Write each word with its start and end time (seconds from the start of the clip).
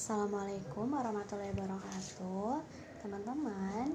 Assalamualaikum 0.00 0.96
warahmatullahi 0.96 1.52
wabarakatuh. 1.52 2.64
Teman-teman 3.04 3.92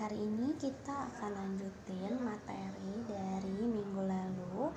Hari 0.00 0.16
ini 0.16 0.56
kita 0.56 1.04
akan 1.04 1.36
lanjutin 1.36 2.16
materi 2.16 3.04
dari 3.04 3.60
minggu 3.60 4.08
lalu. 4.08 4.72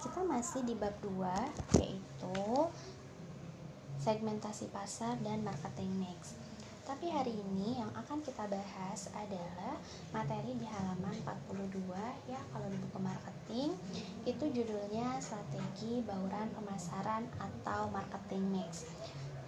Kita 0.00 0.24
masih 0.24 0.64
di 0.64 0.72
bab 0.80 0.96
2 1.04 1.76
Yaitu 1.76 2.40
Segmentasi 4.00 4.72
pasar 4.72 5.20
dan 5.20 5.44
marketing 5.44 5.92
mix. 6.00 6.40
Tapi 6.88 7.12
hari 7.12 7.36
ini 7.36 7.76
yang 7.76 7.92
akan 7.92 8.24
kita 8.24 8.48
bahas 8.48 9.12
adalah 9.12 9.76
Materi 10.08 10.56
di 10.56 10.64
halaman 10.72 11.14
42 11.20 12.32
Ya 12.32 12.40
kalau 12.48 12.64
di 12.72 12.80
buku 12.80 12.96
marketing 12.96 13.76
Itu 14.24 14.48
judulnya 14.56 15.20
strategi 15.20 16.00
bauran 16.00 16.48
pemasaran 16.56 17.28
atau 17.38 17.92
marketing 17.92 18.56
mix 18.56 18.88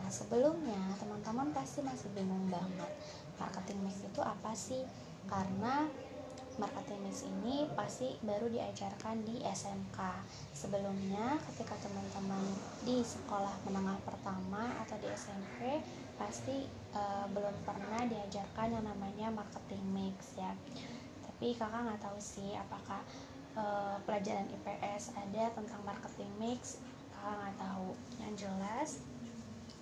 Nah, 0.05 0.13
sebelumnya 0.13 0.93
teman-teman 1.01 1.49
pasti 1.57 1.81
masih 1.81 2.13
bingung 2.13 2.45
banget 2.53 2.93
marketing 3.41 3.89
mix 3.89 4.05
itu 4.05 4.21
apa 4.21 4.53
sih? 4.53 4.85
Karena 5.25 5.89
marketing 6.61 7.09
mix 7.09 7.25
ini 7.25 7.65
pasti 7.73 8.13
baru 8.21 8.53
diajarkan 8.53 9.25
di 9.25 9.41
SMK. 9.41 9.97
Sebelumnya 10.53 11.41
ketika 11.49 11.81
teman-teman 11.81 12.45
di 12.85 13.01
sekolah 13.01 13.65
menengah 13.65 13.97
pertama 14.05 14.77
atau 14.85 15.01
di 15.01 15.09
SMP 15.09 15.81
pasti 16.21 16.69
uh, 16.93 17.25
belum 17.33 17.65
pernah 17.65 18.05
diajarkan 18.05 18.77
yang 18.77 18.85
namanya 18.85 19.33
marketing 19.33 19.89
mix 19.89 20.37
ya. 20.37 20.53
Tapi 21.25 21.57
kakak 21.57 21.81
nggak 21.81 22.05
tahu 22.05 22.21
sih 22.21 22.53
apakah 22.53 23.01
uh, 23.57 23.97
pelajaran 24.05 24.53
IPS 24.53 25.17
ada 25.17 25.49
tentang 25.57 25.81
marketing 25.81 26.29
mix 26.37 26.77
kakak 27.09 27.41
nggak 27.41 27.57
tahu. 27.57 27.97
Yang 28.21 28.35
jelas 28.45 28.91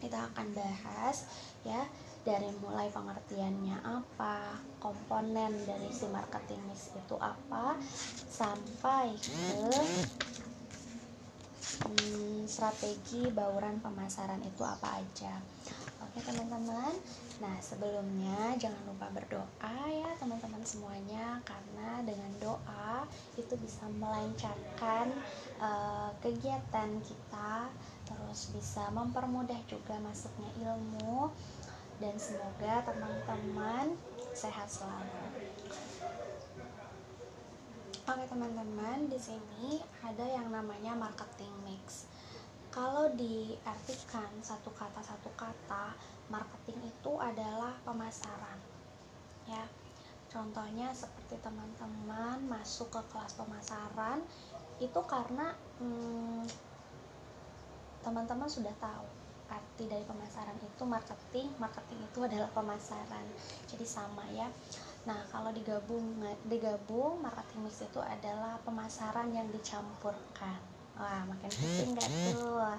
kita 0.03 0.19
akan 0.35 0.51
bahas 0.51 1.31
ya 1.63 1.87
dari 2.23 2.51
mulai 2.63 2.87
pengertiannya 2.91 3.83
apa, 3.83 4.59
komponen 4.79 5.51
dari 5.67 5.91
si 5.91 6.07
marketing 6.07 6.63
mix 6.71 6.95
itu 6.95 7.19
apa, 7.19 7.75
sampai 8.31 9.15
ke 9.19 9.43
hmm, 11.83 12.47
strategi 12.47 13.27
bauran 13.35 13.83
pemasaran 13.83 14.39
itu 14.43 14.63
apa 14.63 15.03
aja. 15.03 15.35
Oke 16.03 16.23
teman-teman, 16.23 16.95
nah 17.43 17.59
sebelumnya 17.59 18.55
jangan 18.55 18.79
lupa 18.87 19.11
berdoa 19.11 19.75
ya 19.91 20.15
teman-teman 20.23 20.63
semuanya 20.63 21.43
karena 21.43 21.99
dengan 22.07 22.31
doa 22.39 23.03
itu 23.35 23.59
bisa 23.59 23.83
melancarkan 23.99 25.11
uh, 25.59 26.15
kegiatan 26.23 27.03
kita 27.03 27.67
terus 28.07 28.55
bisa 28.55 28.87
mempermudah 28.95 29.59
juga 29.67 29.99
masuknya 29.99 30.55
ilmu 30.63 31.35
dan 31.99 32.15
semoga 32.19 32.83
teman-teman 32.87 33.95
sehat 34.35 34.67
selalu. 34.67 35.23
Oke 38.03 38.25
teman-teman, 38.27 39.07
di 39.07 39.15
sini 39.15 39.79
ada 40.03 40.27
yang 40.27 40.51
namanya 40.51 40.99
marketing 40.99 41.55
mix. 41.63 42.11
Kalau 42.75 43.13
diartikan 43.15 44.33
satu 44.43 44.75
kata 44.75 44.99
satu 44.99 45.31
kata, 45.39 45.95
marketing 46.33 46.81
itu 46.89 47.13
adalah 47.21 47.77
pemasaran. 47.85 48.57
Ya. 49.45 49.69
Contohnya 50.33 50.89
seperti 50.97 51.37
teman-teman 51.45 52.41
masuk 52.49 52.89
ke 52.89 53.01
kelas 53.13 53.37
pemasaran 53.37 54.25
itu 54.81 55.01
karena 55.05 55.53
hmm, 55.77 56.49
teman-teman 58.01 58.49
sudah 58.49 58.73
tahu 58.81 59.07
arti 59.53 59.85
dari 59.87 60.03
pemasaran 60.09 60.57
itu 60.59 60.83
marketing 60.83 61.49
marketing 61.61 62.01
itu 62.03 62.19
adalah 62.25 62.49
pemasaran 62.57 63.25
jadi 63.69 63.85
sama 63.87 64.25
ya 64.33 64.49
nah 65.05 65.19
kalau 65.29 65.51
digabung 65.53 66.17
digabung 66.49 67.21
marketing 67.21 67.69
mix 67.69 67.85
itu 67.85 68.01
adalah 68.01 68.57
pemasaran 68.65 69.29
yang 69.35 69.47
dicampurkan 69.53 70.59
wah 70.97 71.23
makin 71.29 71.51
pusing 71.53 71.93
gak 71.93 72.09
tuh 72.33 72.75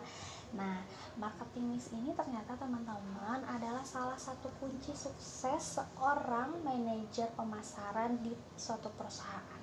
nah 0.54 0.86
marketing 1.18 1.74
mix 1.74 1.90
ini 1.94 2.14
ternyata 2.14 2.54
teman-teman 2.58 3.42
adalah 3.50 3.82
salah 3.82 4.18
satu 4.18 4.54
kunci 4.62 4.94
sukses 4.94 5.82
seorang 5.82 6.62
manajer 6.62 7.30
pemasaran 7.34 8.22
di 8.22 8.38
suatu 8.54 8.94
perusahaan 8.94 9.62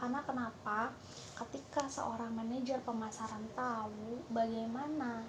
karena 0.00 0.24
kenapa 0.24 0.94
ketika 1.44 1.84
seorang 1.90 2.32
manajer 2.32 2.80
pemasaran 2.86 3.44
tahu 3.52 4.22
bagaimana 4.32 5.20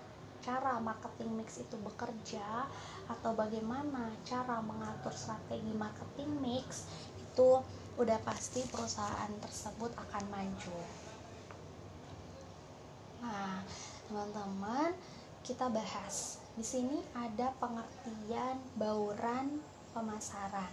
cara 0.42 0.82
marketing 0.82 1.38
mix 1.38 1.62
itu 1.62 1.78
bekerja 1.78 2.66
atau 3.06 3.32
bagaimana 3.38 4.10
cara 4.26 4.58
mengatur 4.64 5.14
strategi 5.14 5.70
marketing 5.78 6.30
mix 6.42 6.90
itu 7.20 7.62
udah 8.02 8.18
pasti 8.26 8.66
perusahaan 8.66 9.30
tersebut 9.38 9.94
akan 9.94 10.24
maju. 10.34 10.80
Nah, 13.22 13.62
teman-teman, 14.12 14.92
kita 15.40 15.72
bahas. 15.72 16.44
Di 16.60 16.68
sini 16.68 17.00
ada 17.16 17.56
pengertian 17.64 18.60
bauran 18.76 19.64
pemasaran. 19.96 20.68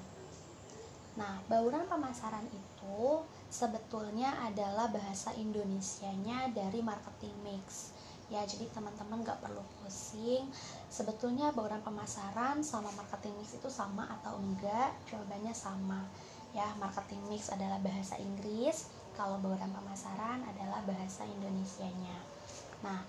Nah, 1.15 1.39
bauran 1.47 1.87
pemasaran 1.87 2.43
itu 2.51 3.23
sebetulnya 3.47 4.35
adalah 4.43 4.91
bahasa 4.91 5.31
Indonesianya 5.39 6.51
dari 6.51 6.83
marketing 6.83 7.31
mix. 7.47 7.95
Ya 8.27 8.43
jadi 8.43 8.67
teman-teman 8.75 9.23
gak 9.23 9.39
perlu 9.39 9.63
pusing. 9.79 10.51
Sebetulnya 10.91 11.55
bauran 11.55 11.79
pemasaran 11.87 12.59
sama 12.67 12.91
marketing 12.99 13.39
mix 13.39 13.55
itu 13.55 13.71
sama 13.71 14.19
atau 14.19 14.35
enggak? 14.43 14.99
Jawabannya 15.15 15.55
sama. 15.55 16.03
Ya 16.51 16.67
marketing 16.83 17.23
mix 17.31 17.55
adalah 17.55 17.79
bahasa 17.79 18.19
Inggris. 18.19 18.91
Kalau 19.15 19.39
bauran 19.39 19.71
pemasaran 19.71 20.43
adalah 20.43 20.83
bahasa 20.83 21.23
Indonesianya 21.23 22.38
nah 22.85 23.03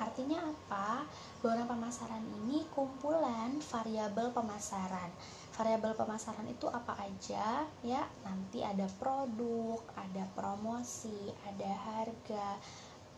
artinya 0.00 0.40
apa? 0.40 1.06
Bauran 1.44 1.68
pemasaran 1.68 2.24
ini 2.42 2.64
kumpulan 2.72 3.60
variabel 3.60 4.34
pemasaran. 4.34 5.10
Variabel 5.52 5.92
pemasaran 5.94 6.48
itu 6.48 6.66
apa 6.66 6.96
aja? 6.98 7.68
Ya 7.84 8.02
nanti 8.24 8.64
ada 8.64 8.88
produk 8.98 9.78
ada 9.94 10.24
promosi 10.32 11.30
ada 11.44 11.70
harga 11.70 12.58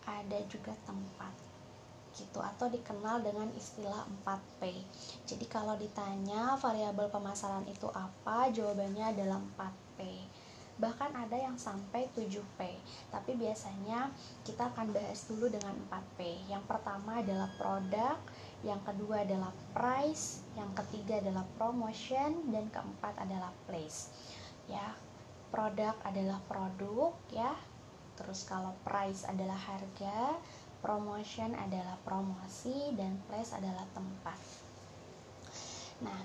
ada 0.04 0.38
juga 0.50 0.76
tempat 0.84 1.32
gitu. 2.14 2.42
Atau 2.42 2.68
dikenal 2.68 3.22
dengan 3.24 3.48
istilah 3.56 4.04
4P 4.26 4.62
jadi 5.24 5.44
kalau 5.48 5.74
ditanya 5.80 6.58
variabel 6.60 7.08
pemasaran 7.08 7.64
itu 7.64 7.88
apa 7.90 8.52
jawabannya 8.52 9.14
adalah 9.14 9.40
4P 9.40 10.00
bahkan 10.80 11.10
ada 11.14 11.38
yang 11.38 11.54
sampai 11.54 12.10
7P 12.18 12.60
tapi 13.14 13.38
biasanya 13.38 14.10
kita 14.42 14.74
akan 14.74 14.90
bahas 14.90 15.26
dulu 15.30 15.46
dengan 15.46 15.74
4P 15.90 16.50
yang 16.50 16.62
pertama 16.66 17.22
adalah 17.22 17.46
produk 17.54 18.18
yang 18.64 18.80
kedua 18.80 19.28
adalah 19.28 19.52
price, 19.76 20.40
yang 20.56 20.72
ketiga 20.72 21.20
adalah 21.20 21.44
promotion, 21.60 22.48
dan 22.48 22.64
keempat 22.72 23.12
adalah 23.20 23.52
place. 23.68 24.08
Ya, 24.72 24.96
produk 25.52 25.92
adalah 26.00 26.40
produk, 26.48 27.12
ya. 27.28 27.52
Terus 28.16 28.48
kalau 28.48 28.72
price 28.80 29.28
adalah 29.28 29.60
harga, 29.60 30.40
promotion 30.80 31.52
adalah 31.52 32.00
promosi, 32.08 32.96
dan 32.96 33.20
place 33.28 33.52
adalah 33.52 33.84
tempat. 33.92 34.40
Nah, 36.00 36.18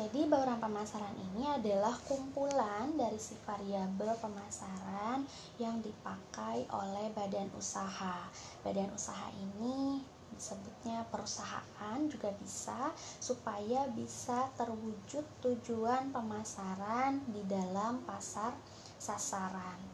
jadi 0.00 0.32
bauran 0.32 0.56
pemasaran 0.56 1.12
ini 1.12 1.44
adalah 1.44 1.92
kumpulan 2.08 2.88
dari 2.96 3.20
si 3.20 3.36
variabel 3.44 4.16
pemasaran 4.16 5.28
yang 5.60 5.76
dipakai 5.84 6.64
oleh 6.72 7.12
badan 7.12 7.52
usaha. 7.52 8.24
Badan 8.64 8.88
usaha 8.96 9.28
ini 9.36 10.00
disebutnya 10.32 11.04
perusahaan 11.12 12.00
juga 12.08 12.32
bisa 12.40 12.96
supaya 13.20 13.92
bisa 13.92 14.48
terwujud 14.56 15.20
tujuan 15.44 16.08
pemasaran 16.16 17.20
di 17.28 17.44
dalam 17.44 18.00
pasar 18.08 18.56
sasaran. 18.96 19.84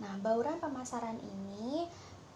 Nah, 0.00 0.16
bauran 0.16 0.64
pemasaran 0.64 1.20
ini 1.20 1.84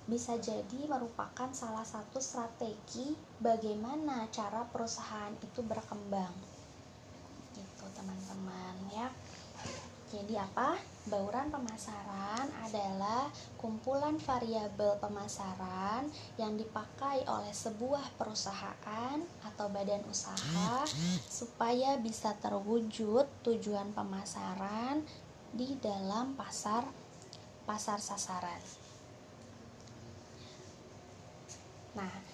bisa 0.04 0.36
jadi 0.36 0.84
merupakan 0.84 1.48
salah 1.56 1.88
satu 1.88 2.20
strategi 2.20 3.16
bagaimana 3.40 4.28
cara 4.28 4.68
perusahaan 4.68 5.32
itu 5.40 5.64
berkembang. 5.64 6.49
Teman-teman 7.94 8.76
ya. 8.94 9.08
Jadi 10.10 10.34
apa? 10.34 10.74
Bauran 11.06 11.54
pemasaran 11.54 12.50
adalah 12.66 13.30
kumpulan 13.54 14.18
variabel 14.18 14.98
pemasaran 14.98 16.10
yang 16.34 16.58
dipakai 16.58 17.22
oleh 17.30 17.54
sebuah 17.54 18.18
perusahaan 18.18 19.18
atau 19.46 19.66
badan 19.70 20.02
usaha 20.10 20.82
supaya 21.30 21.94
bisa 22.02 22.34
terwujud 22.42 23.22
tujuan 23.46 23.94
pemasaran 23.94 25.06
di 25.54 25.78
dalam 25.78 26.34
pasar 26.34 26.86
pasar 27.62 28.02
sasaran. 28.02 28.62
Nah, 31.94 32.29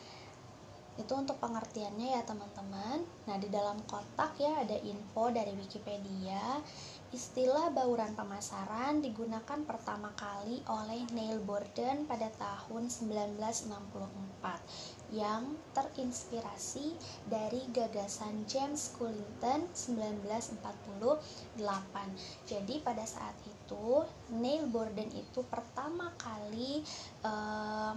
itu 0.97 1.13
untuk 1.13 1.37
pengertiannya 1.41 2.17
ya 2.17 2.23
teman-teman 2.25 3.05
nah 3.29 3.37
di 3.37 3.53
dalam 3.53 3.77
kotak 3.85 4.37
ya 4.41 4.65
ada 4.65 4.77
info 4.81 5.29
dari 5.29 5.53
Wikipedia 5.57 6.61
Istilah 7.15 7.71
bauran 7.71 8.19
pemasaran 8.19 8.99
digunakan 8.99 9.63
pertama 9.63 10.11
kali 10.19 10.59
oleh 10.67 11.07
Neil 11.15 11.39
Borden 11.39 12.03
pada 12.03 12.27
tahun 12.35 12.91
1964 12.91 15.15
yang 15.15 15.55
terinspirasi 15.71 16.99
dari 17.31 17.63
gagasan 17.71 18.43
James 18.51 18.91
Cullington 18.99 19.71
1948. 19.71 21.63
Jadi 22.43 22.75
pada 22.83 23.07
saat 23.07 23.39
itu 23.47 24.03
Neil 24.35 24.67
Borden 24.67 25.07
itu 25.15 25.47
pertama 25.47 26.11
kali 26.19 26.83
uh, 27.23 27.95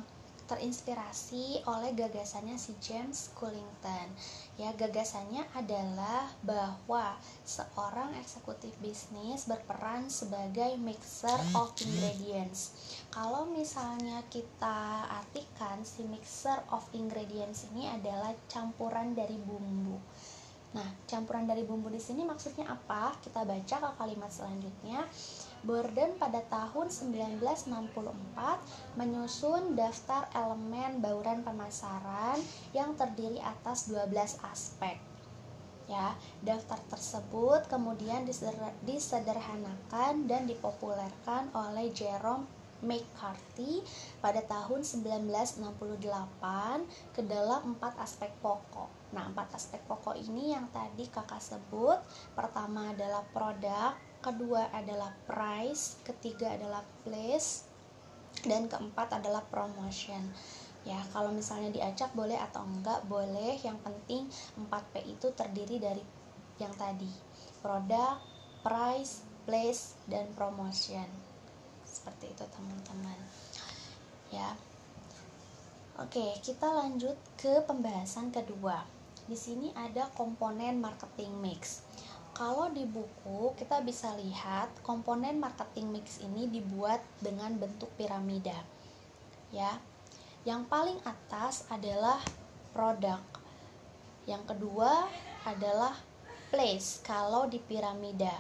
terinspirasi 0.50 1.62
oleh 1.70 1.94
gagasannya 1.94 2.58
si 2.58 2.74
James 2.82 3.30
Cullington. 3.38 4.10
Ya, 4.58 4.74
gagasannya 4.74 5.46
adalah 5.54 6.34
bahwa 6.42 7.14
seorang 7.46 8.18
eksekutif 8.18 8.74
bisnis 8.82 9.46
berperan 9.46 10.10
sebagai 10.10 10.74
mixer 10.82 11.38
of 11.54 11.70
ingredients. 11.78 12.74
Kalau 13.14 13.46
misalnya 13.46 14.26
kita 14.34 15.06
artikan 15.22 15.86
si 15.86 16.02
mixer 16.10 16.58
of 16.74 16.84
ingredients 16.98 17.70
ini 17.70 17.86
adalah 17.86 18.34
campuran 18.50 19.14
dari 19.14 19.38
bumbu. 19.38 20.02
Nah, 20.70 20.86
campuran 21.10 21.50
dari 21.50 21.66
bumbu 21.66 21.90
di 21.90 21.98
sini 21.98 22.22
maksudnya 22.26 22.70
apa? 22.70 23.18
Kita 23.22 23.42
baca 23.42 23.76
ke 23.82 23.90
kalimat 23.98 24.30
selanjutnya. 24.30 25.02
Borden 25.60 26.16
pada 26.16 26.40
tahun 26.48 26.88
1964 26.88 27.68
menyusun 28.96 29.76
daftar 29.76 30.32
elemen 30.32 31.04
bauran 31.04 31.44
pemasaran 31.44 32.40
yang 32.72 32.96
terdiri 32.96 33.44
atas 33.44 33.92
12 33.92 34.40
aspek. 34.48 34.96
Ya, 35.90 36.14
daftar 36.46 36.78
tersebut 36.86 37.66
kemudian 37.66 38.22
disederhanakan 38.86 40.30
dan 40.30 40.46
dipopulerkan 40.46 41.50
oleh 41.50 41.90
Jerome 41.90 42.46
McCarthy 42.80 43.84
pada 44.24 44.40
tahun 44.46 44.88
1968 44.88 45.60
ke 47.12 47.22
dalam 47.28 47.76
empat 47.76 48.00
aspek 48.00 48.32
pokok. 48.40 48.88
Nah, 49.12 49.28
empat 49.28 49.58
aspek 49.58 49.84
pokok 49.84 50.16
ini 50.16 50.56
yang 50.56 50.70
tadi 50.72 51.10
kakak 51.12 51.44
sebut, 51.44 52.00
pertama 52.38 52.94
adalah 52.96 53.26
produk, 53.34 53.98
kedua 54.20 54.68
adalah 54.76 55.16
price, 55.24 56.00
ketiga 56.04 56.52
adalah 56.56 56.84
place, 57.08 57.64
dan 58.44 58.68
keempat 58.68 59.20
adalah 59.20 59.44
promotion. 59.48 60.32
Ya, 60.88 61.00
kalau 61.12 61.32
misalnya 61.32 61.72
diacak 61.72 62.12
boleh 62.16 62.40
atau 62.40 62.64
enggak 62.64 63.04
boleh, 63.08 63.60
yang 63.64 63.80
penting 63.84 64.28
4P 64.56 64.94
itu 65.08 65.28
terdiri 65.36 65.80
dari 65.80 66.04
yang 66.60 66.72
tadi. 66.76 67.12
Produk, 67.60 68.20
price, 68.64 69.24
place, 69.44 69.96
dan 70.08 70.28
promotion. 70.36 71.08
Seperti 71.84 72.32
itu 72.32 72.46
teman-teman. 72.48 73.20
Ya. 74.32 74.56
Oke, 76.00 76.40
kita 76.40 76.72
lanjut 76.72 77.20
ke 77.36 77.60
pembahasan 77.68 78.32
kedua. 78.32 78.88
Di 79.28 79.36
sini 79.36 79.76
ada 79.76 80.08
komponen 80.16 80.80
marketing 80.80 81.44
mix 81.44 81.89
kalau 82.40 82.72
di 82.72 82.88
buku 82.88 83.52
kita 83.60 83.84
bisa 83.84 84.16
lihat 84.16 84.72
komponen 84.80 85.44
marketing 85.44 85.92
mix 85.92 86.24
ini 86.24 86.48
dibuat 86.48 87.04
dengan 87.20 87.52
bentuk 87.60 87.92
piramida. 88.00 88.56
Ya. 89.52 89.76
Yang 90.48 90.72
paling 90.72 91.00
atas 91.04 91.68
adalah 91.68 92.24
produk. 92.72 93.20
Yang 94.24 94.56
kedua 94.56 95.12
adalah 95.44 95.92
place 96.48 97.04
kalau 97.04 97.52
di 97.52 97.60
piramida. 97.60 98.32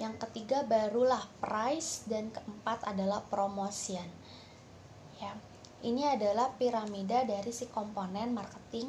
Yang 0.00 0.24
ketiga 0.24 0.64
barulah 0.64 1.20
price 1.44 2.08
dan 2.08 2.32
keempat 2.32 2.88
adalah 2.88 3.20
promotion. 3.28 4.08
Ya. 5.20 5.36
Ini 5.84 6.16
adalah 6.16 6.56
piramida 6.56 7.28
dari 7.28 7.52
si 7.52 7.68
komponen 7.68 8.32
marketing 8.32 8.88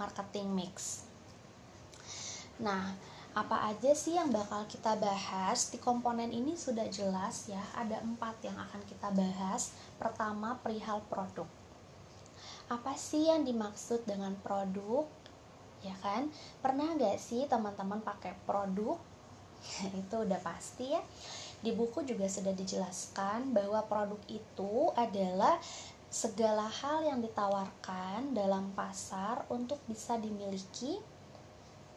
marketing 0.00 0.48
mix. 0.56 1.04
Nah, 2.56 3.09
apa 3.30 3.70
aja 3.70 3.94
sih 3.94 4.18
yang 4.18 4.34
bakal 4.34 4.66
kita 4.66 4.98
bahas? 4.98 5.70
Di 5.70 5.78
komponen 5.78 6.34
ini 6.34 6.58
sudah 6.58 6.90
jelas 6.90 7.46
ya 7.46 7.62
ada 7.78 8.02
empat 8.02 8.42
yang 8.42 8.58
akan 8.58 8.82
kita 8.90 9.08
bahas. 9.14 9.70
Pertama 10.02 10.58
perihal 10.58 10.98
produk. 11.06 11.46
Apa 12.66 12.98
sih 12.98 13.30
yang 13.30 13.46
dimaksud 13.46 14.02
dengan 14.02 14.34
produk? 14.42 15.06
Ya 15.86 15.94
kan? 16.02 16.30
Pernah 16.58 16.98
gak 16.98 17.22
sih 17.22 17.46
teman-teman 17.46 18.02
pakai 18.02 18.34
produk? 18.42 18.98
Itu 20.02 20.26
udah 20.26 20.40
pasti 20.42 20.90
ya. 20.90 21.02
Di 21.62 21.70
buku 21.70 22.02
juga 22.02 22.26
sudah 22.26 22.56
dijelaskan 22.56 23.52
bahwa 23.52 23.84
produk 23.84 24.16
itu 24.32 24.88
adalah 24.96 25.60
segala 26.08 26.64
hal 26.64 27.04
yang 27.04 27.20
ditawarkan 27.20 28.32
dalam 28.32 28.72
pasar 28.72 29.44
untuk 29.52 29.76
bisa 29.84 30.16
dimiliki 30.16 30.96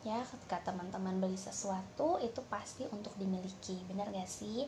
ya 0.03 0.19
ketika 0.27 0.59
teman-teman 0.71 1.19
beli 1.23 1.39
sesuatu 1.39 2.19
itu 2.19 2.43
pasti 2.51 2.83
untuk 2.91 3.15
dimiliki 3.15 3.79
benar 3.87 4.11
gak 4.11 4.27
sih? 4.27 4.67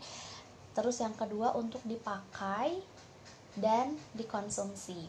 Terus 0.76 1.00
yang 1.00 1.16
kedua 1.16 1.56
untuk 1.56 1.84
dipakai 1.84 2.80
dan 3.56 3.96
dikonsumsi. 4.16 5.08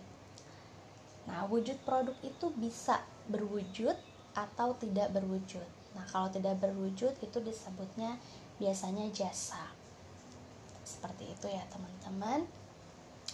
Nah 1.27 1.47
wujud 1.51 1.79
produk 1.83 2.15
itu 2.23 2.47
bisa 2.55 3.03
berwujud 3.27 3.95
atau 4.35 4.79
tidak 4.79 5.11
berwujud. 5.11 5.67
Nah 5.99 6.07
kalau 6.07 6.31
tidak 6.31 6.59
berwujud 6.63 7.15
itu 7.19 7.39
disebutnya 7.43 8.15
biasanya 8.63 9.11
jasa. 9.11 9.75
Seperti 10.87 11.35
itu 11.35 11.47
ya 11.51 11.67
teman-teman. 11.67 12.47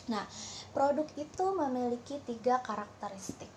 Nah 0.09 0.25
produk 0.73 1.05
itu 1.21 1.45
memiliki 1.53 2.17
tiga 2.25 2.65
karakteristik. 2.65 3.53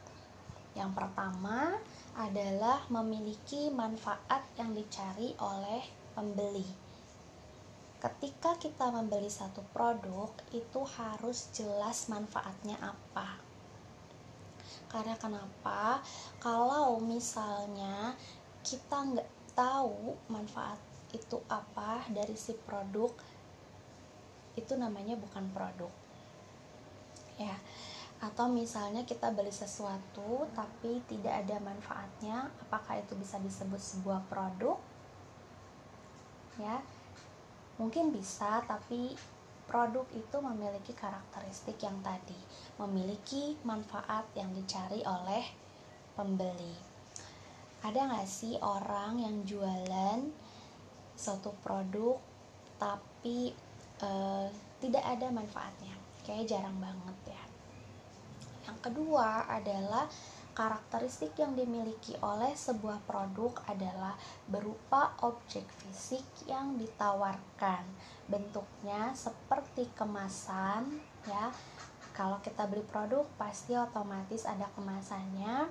Yang 0.76 0.92
pertama 0.92 1.80
adalah 2.16 2.88
memiliki 2.88 3.68
manfaat 3.68 4.48
yang 4.56 4.72
dicari 4.72 5.36
oleh 5.36 5.84
pembeli. 6.16 6.64
Ketika 8.00 8.56
kita 8.56 8.88
membeli 8.88 9.28
satu 9.28 9.60
produk, 9.76 10.32
itu 10.56 10.82
harus 10.96 11.52
jelas 11.52 12.08
manfaatnya 12.08 12.80
apa. 12.80 13.36
Karena 14.88 15.20
kenapa? 15.20 16.00
Kalau 16.40 17.04
misalnya 17.04 18.16
kita 18.64 18.96
nggak 19.12 19.30
tahu 19.58 20.16
manfaat 20.32 20.80
itu 21.12 21.40
apa 21.52 22.08
dari 22.12 22.36
si 22.40 22.56
produk, 22.64 23.12
itu 24.56 24.74
namanya 24.80 25.20
bukan 25.20 25.52
produk. 25.52 25.92
Ya, 27.36 27.60
atau 28.26 28.50
misalnya 28.50 29.06
kita 29.06 29.30
beli 29.30 29.54
sesuatu 29.54 30.50
tapi 30.58 30.98
tidak 31.06 31.46
ada 31.46 31.62
manfaatnya 31.62 32.50
apakah 32.66 32.98
itu 32.98 33.14
bisa 33.14 33.38
disebut 33.38 33.78
sebuah 33.78 34.26
produk? 34.26 34.82
Ya 36.58 36.82
mungkin 37.78 38.10
bisa 38.10 38.66
tapi 38.66 39.14
produk 39.70 40.10
itu 40.18 40.38
memiliki 40.42 40.98
karakteristik 40.98 41.78
yang 41.86 42.02
tadi 42.02 42.38
memiliki 42.82 43.62
manfaat 43.62 44.26
yang 44.34 44.50
dicari 44.58 45.06
oleh 45.06 45.46
pembeli. 46.18 46.74
Ada 47.86 48.10
nggak 48.10 48.26
sih 48.26 48.58
orang 48.58 49.22
yang 49.22 49.46
jualan 49.46 50.20
suatu 51.14 51.54
produk 51.62 52.18
tapi 52.82 53.54
e, 54.02 54.10
tidak 54.82 55.06
ada 55.06 55.30
manfaatnya? 55.30 55.94
Kayak 56.26 56.58
jarang 56.58 56.82
banget 56.82 57.38
ya 57.38 57.45
yang 58.66 58.80
kedua 58.82 59.46
adalah 59.46 60.10
karakteristik 60.56 61.36
yang 61.36 61.52
dimiliki 61.54 62.16
oleh 62.24 62.56
sebuah 62.56 63.04
produk 63.04 63.52
adalah 63.68 64.16
berupa 64.48 65.12
objek 65.22 65.68
fisik 65.84 66.24
yang 66.48 66.80
ditawarkan. 66.80 67.84
Bentuknya 68.26 69.12
seperti 69.12 69.92
kemasan 69.94 71.04
ya. 71.28 71.52
Kalau 72.16 72.40
kita 72.40 72.64
beli 72.72 72.88
produk 72.88 73.28
pasti 73.36 73.76
otomatis 73.76 74.48
ada 74.48 74.72
kemasannya. 74.74 75.68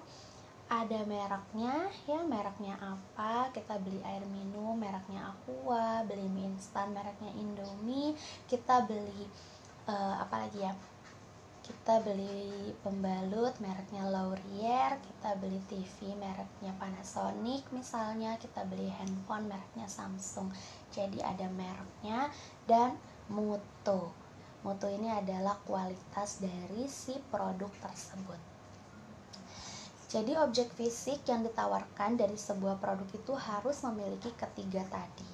Ada 0.65 1.05
mereknya, 1.05 1.93
ya 2.09 2.25
mereknya 2.25 2.77
apa? 2.81 3.53
Kita 3.53 3.77
beli 3.77 4.01
air 4.01 4.25
minum, 4.25 4.73
mereknya 4.73 5.37
Aqua, 5.37 6.01
beli 6.09 6.25
mie 6.25 6.57
instan, 6.57 6.89
mereknya 6.89 7.29
Indomie, 7.37 8.17
kita 8.49 8.89
beli 8.89 9.29
uh, 9.85 10.25
apa 10.25 10.49
lagi 10.49 10.65
ya? 10.65 10.73
Kita 11.64 12.04
beli 12.04 12.76
pembalut 12.85 13.56
mereknya 13.56 14.04
Laurier 14.04 15.00
kita 15.00 15.33
beli 15.40 15.56
TV 15.64 16.12
mereknya 16.12 16.76
Panasonic 16.76 17.64
misalnya 17.73 18.37
kita 18.37 18.68
beli 18.68 18.92
handphone 18.92 19.49
mereknya 19.49 19.88
Samsung 19.88 20.52
jadi 20.92 21.25
ada 21.25 21.49
mereknya 21.49 22.28
dan 22.68 23.00
mutu 23.33 24.12
mutu 24.61 24.87
ini 24.92 25.09
adalah 25.09 25.56
kualitas 25.64 26.44
dari 26.44 26.85
si 26.85 27.16
produk 27.33 27.73
tersebut 27.80 28.40
Jadi 30.14 30.30
objek 30.38 30.71
fisik 30.78 31.26
yang 31.26 31.42
ditawarkan 31.42 32.14
dari 32.14 32.38
sebuah 32.38 32.78
produk 32.78 33.11
itu 33.11 33.35
harus 33.35 33.83
memiliki 33.83 34.30
ketiga 34.38 34.87
tadi. 34.87 35.26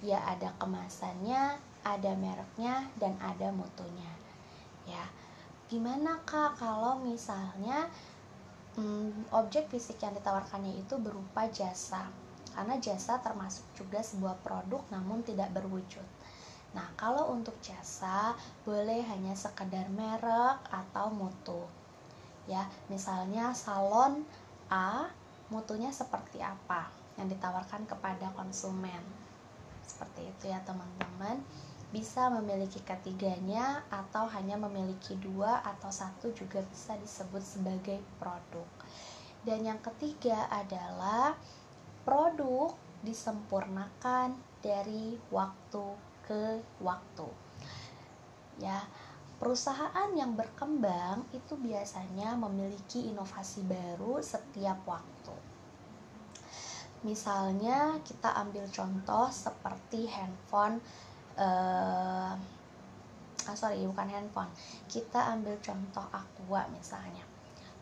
Ya 0.00 0.24
ada 0.24 0.56
kemasannya, 0.56 1.60
ada 1.84 2.12
mereknya, 2.16 2.88
dan 2.96 3.12
ada 3.20 3.52
mutunya. 3.52 4.08
Ya, 4.88 5.04
gimana 5.70 6.18
kak 6.24 6.58
kalau 6.58 6.98
misalnya 7.02 7.90
hmm, 8.78 9.30
objek 9.34 9.68
fisik 9.68 10.00
yang 10.02 10.14
ditawarkannya 10.16 10.80
itu 10.80 10.94
berupa 10.98 11.46
jasa? 11.50 12.08
Karena 12.52 12.76
jasa 12.80 13.20
termasuk 13.20 13.64
juga 13.76 14.02
sebuah 14.04 14.36
produk 14.44 14.82
namun 14.92 15.24
tidak 15.24 15.52
berwujud. 15.56 16.04
Nah, 16.72 16.88
kalau 16.96 17.32
untuk 17.32 17.56
jasa 17.60 18.32
boleh 18.64 19.04
hanya 19.04 19.36
sekedar 19.36 19.88
merek 19.92 20.60
atau 20.68 21.12
mutu 21.12 21.64
ya 22.50 22.66
misalnya 22.90 23.54
salon 23.54 24.26
A 24.72 25.06
mutunya 25.52 25.92
seperti 25.92 26.42
apa 26.42 26.90
yang 27.20 27.28
ditawarkan 27.28 27.86
kepada 27.86 28.32
konsumen 28.34 29.02
seperti 29.84 30.32
itu 30.32 30.44
ya 30.50 30.58
teman-teman 30.64 31.38
bisa 31.92 32.32
memiliki 32.32 32.80
ketiganya 32.80 33.84
atau 33.92 34.24
hanya 34.32 34.56
memiliki 34.56 35.14
dua 35.20 35.60
atau 35.60 35.92
satu 35.92 36.32
juga 36.32 36.64
bisa 36.72 36.96
disebut 36.96 37.44
sebagai 37.44 38.00
produk 38.16 38.66
dan 39.44 39.60
yang 39.62 39.78
ketiga 39.84 40.48
adalah 40.48 41.36
produk 42.02 42.72
disempurnakan 43.04 44.34
dari 44.64 45.20
waktu 45.28 45.84
ke 46.24 46.64
waktu 46.80 47.28
ya 48.58 48.80
Perusahaan 49.42 50.06
yang 50.14 50.38
berkembang 50.38 51.26
itu 51.34 51.58
biasanya 51.58 52.38
memiliki 52.38 53.10
inovasi 53.10 53.66
baru 53.66 54.22
setiap 54.22 54.86
waktu. 54.86 55.34
Misalnya 57.02 57.98
kita 58.06 58.38
ambil 58.38 58.70
contoh 58.70 59.26
seperti 59.34 60.06
handphone 60.06 60.78
uh, 61.38 62.32
ah 63.42 63.56
sorry 63.56 63.82
bukan 63.84 64.08
handphone. 64.08 64.50
Kita 64.86 65.34
ambil 65.34 65.58
contoh 65.58 66.06
aqua 66.12 66.66
misalnya. 66.70 67.24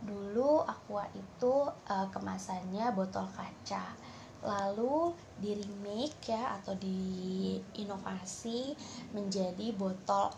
Dulu 0.00 0.64
aqua 0.64 1.04
itu 1.12 1.54
uh, 1.68 2.08
kemasannya 2.08 2.92
botol 2.96 3.28
kaca. 3.32 3.96
Lalu 4.40 5.12
di 5.36 5.52
remake 5.60 6.32
ya 6.32 6.56
atau 6.56 6.72
diinovasi 6.80 8.72
menjadi 9.12 9.76
botol 9.76 10.32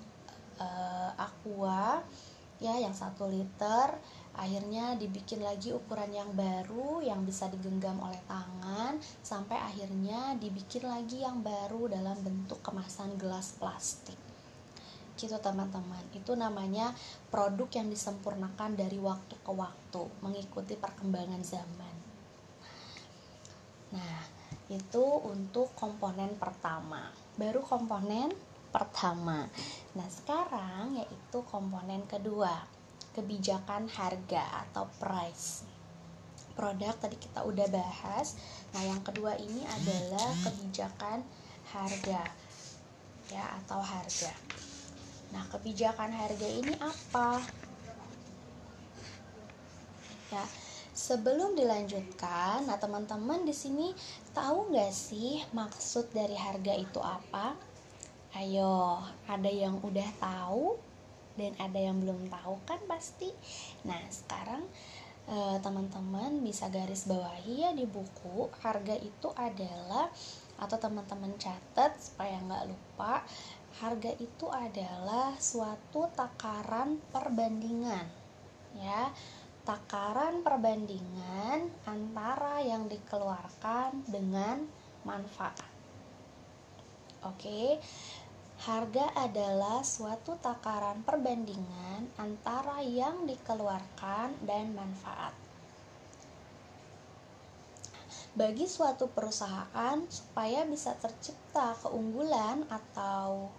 uh, 0.59 1.11
aqua 1.15 2.03
ya 2.63 2.79
yang 2.79 2.95
satu 2.95 3.27
liter 3.27 3.95
akhirnya 4.33 4.97
dibikin 4.97 5.45
lagi 5.45 5.77
ukuran 5.77 6.09
yang 6.09 6.31
baru 6.33 7.05
yang 7.05 7.23
bisa 7.29 7.53
digenggam 7.53 8.01
oleh 8.01 8.19
tangan 8.25 8.97
sampai 9.21 9.61
akhirnya 9.61 10.37
dibikin 10.41 10.89
lagi 10.89 11.21
yang 11.21 11.45
baru 11.45 11.93
dalam 11.93 12.17
bentuk 12.25 12.65
kemasan 12.65 13.21
gelas 13.21 13.57
plastik. 13.61 14.17
Gitu 15.21 15.37
teman-teman. 15.37 16.03
Itu 16.17 16.33
namanya 16.33 16.97
produk 17.29 17.69
yang 17.77 17.93
disempurnakan 17.93 18.75
dari 18.75 18.97
waktu 18.97 19.37
ke 19.37 19.53
waktu 19.53 20.03
mengikuti 20.25 20.75
perkembangan 20.81 21.45
zaman. 21.45 21.95
Nah 23.93 24.19
itu 24.73 25.05
untuk 25.29 25.77
komponen 25.77 26.33
pertama. 26.41 27.13
Baru 27.37 27.61
komponen 27.61 28.33
pertama. 28.73 29.45
Nah, 29.93 30.09
sekarang 30.09 30.97
yaitu 30.97 31.45
komponen 31.45 32.09
kedua, 32.09 32.65
kebijakan 33.13 33.89
harga 33.89 34.67
atau 34.69 34.89
price. 35.01 35.65
Produk 36.53 36.93
tadi 37.01 37.17
kita 37.17 37.45
udah 37.45 37.69
bahas. 37.73 38.37
Nah, 38.77 38.83
yang 38.85 39.01
kedua 39.01 39.37
ini 39.41 39.65
adalah 39.65 40.29
kebijakan 40.45 41.25
harga 41.73 42.23
ya 43.33 43.45
atau 43.65 43.81
harga. 43.81 44.33
Nah, 45.33 45.45
kebijakan 45.49 46.13
harga 46.13 46.49
ini 46.49 46.77
apa? 46.77 47.41
Ya, 50.29 50.45
sebelum 50.93 51.57
dilanjutkan, 51.57 52.65
nah 52.65 52.77
teman-teman 52.81 53.45
di 53.45 53.53
sini 53.53 53.93
tahu 54.33 54.73
nggak 54.73 54.93
sih 54.93 55.45
maksud 55.53 56.13
dari 56.13 56.37
harga 56.37 56.73
itu 56.77 57.01
apa? 57.01 57.57
Ayo, 58.33 59.01
ada 59.29 59.49
yang 59.53 59.77
udah 59.85 60.09
tahu 60.17 60.81
dan 61.39 61.53
ada 61.57 61.79
yang 61.81 62.01
belum 62.01 62.29
tahu 62.29 62.57
kan 62.69 62.81
pasti. 62.89 63.31
Nah, 63.89 64.01
sekarang 64.13 64.65
eh, 65.29 65.57
teman-teman 65.63 66.43
bisa 66.45 66.69
garis 66.69 67.09
bawahi 67.09 67.69
ya 67.69 67.71
di 67.73 67.87
buku. 67.89 68.51
Harga 68.61 68.97
itu 68.99 69.29
adalah 69.37 70.11
atau 70.61 70.77
teman-teman 70.79 71.35
catat 71.41 71.97
supaya 71.99 72.39
nggak 72.39 72.71
lupa 72.71 73.25
harga 73.81 74.13
itu 74.21 74.47
adalah 74.53 75.33
suatu 75.41 76.07
takaran 76.13 77.01
perbandingan 77.09 78.07
ya. 78.77 79.09
Takaran 79.63 80.43
perbandingan 80.43 81.71
antara 81.87 82.59
yang 82.67 82.91
dikeluarkan 82.91 84.11
dengan 84.11 84.67
manfaat. 85.07 85.71
Oke 87.23 87.79
Harga 88.63 89.11
adalah 89.19 89.83
suatu 89.83 90.39
takaran 90.39 91.03
perbandingan 91.03 92.07
antara 92.15 92.79
yang 92.79 93.27
dikeluarkan 93.27 94.39
dan 94.47 94.71
manfaat. 94.71 95.35
Bagi 98.39 98.71
suatu 98.71 99.11
perusahaan, 99.11 99.99
supaya 100.07 100.63
bisa 100.63 100.95
tercipta 100.95 101.75
keunggulan 101.83 102.63
atau 102.71 103.51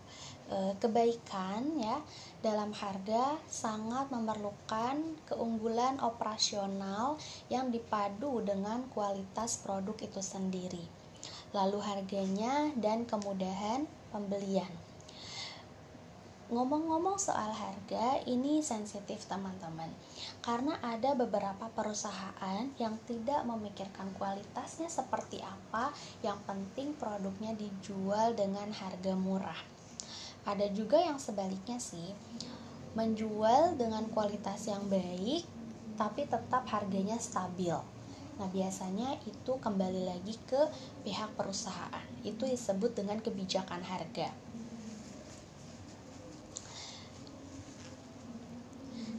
e, 0.48 0.72
kebaikan 0.80 1.84
ya 1.84 2.00
dalam 2.40 2.72
harga 2.72 3.44
sangat 3.52 4.08
memerlukan 4.08 5.20
keunggulan 5.28 6.00
operasional 6.00 7.20
yang 7.52 7.76
dipadu 7.76 8.40
dengan 8.40 8.88
kualitas 8.96 9.60
produk 9.60 10.00
itu 10.00 10.24
sendiri. 10.24 10.88
Lalu 11.52 11.84
harganya 11.84 12.72
dan 12.80 13.04
kemudahan 13.04 13.84
pembelian. 14.16 14.83
Ngomong-ngomong 16.54 17.18
soal 17.18 17.50
harga, 17.50 18.22
ini 18.30 18.62
sensitif 18.62 19.26
teman-teman. 19.26 19.90
Karena 20.46 20.78
ada 20.86 21.18
beberapa 21.18 21.66
perusahaan 21.74 22.70
yang 22.78 22.94
tidak 23.10 23.42
memikirkan 23.42 24.14
kualitasnya 24.22 24.86
seperti 24.86 25.42
apa, 25.42 25.90
yang 26.22 26.38
penting 26.46 26.94
produknya 26.94 27.58
dijual 27.58 28.38
dengan 28.38 28.70
harga 28.70 29.18
murah. 29.18 29.58
Ada 30.46 30.70
juga 30.70 31.02
yang 31.02 31.18
sebaliknya 31.18 31.82
sih, 31.82 32.14
menjual 32.94 33.74
dengan 33.74 34.06
kualitas 34.14 34.70
yang 34.70 34.86
baik 34.86 35.50
tapi 35.98 36.30
tetap 36.30 36.70
harganya 36.70 37.18
stabil. 37.18 37.74
Nah, 38.38 38.50
biasanya 38.54 39.18
itu 39.26 39.58
kembali 39.58 40.06
lagi 40.06 40.38
ke 40.46 40.70
pihak 41.02 41.34
perusahaan. 41.34 42.06
Itu 42.22 42.46
disebut 42.46 42.94
dengan 42.94 43.18
kebijakan 43.18 43.82
harga. 43.82 44.53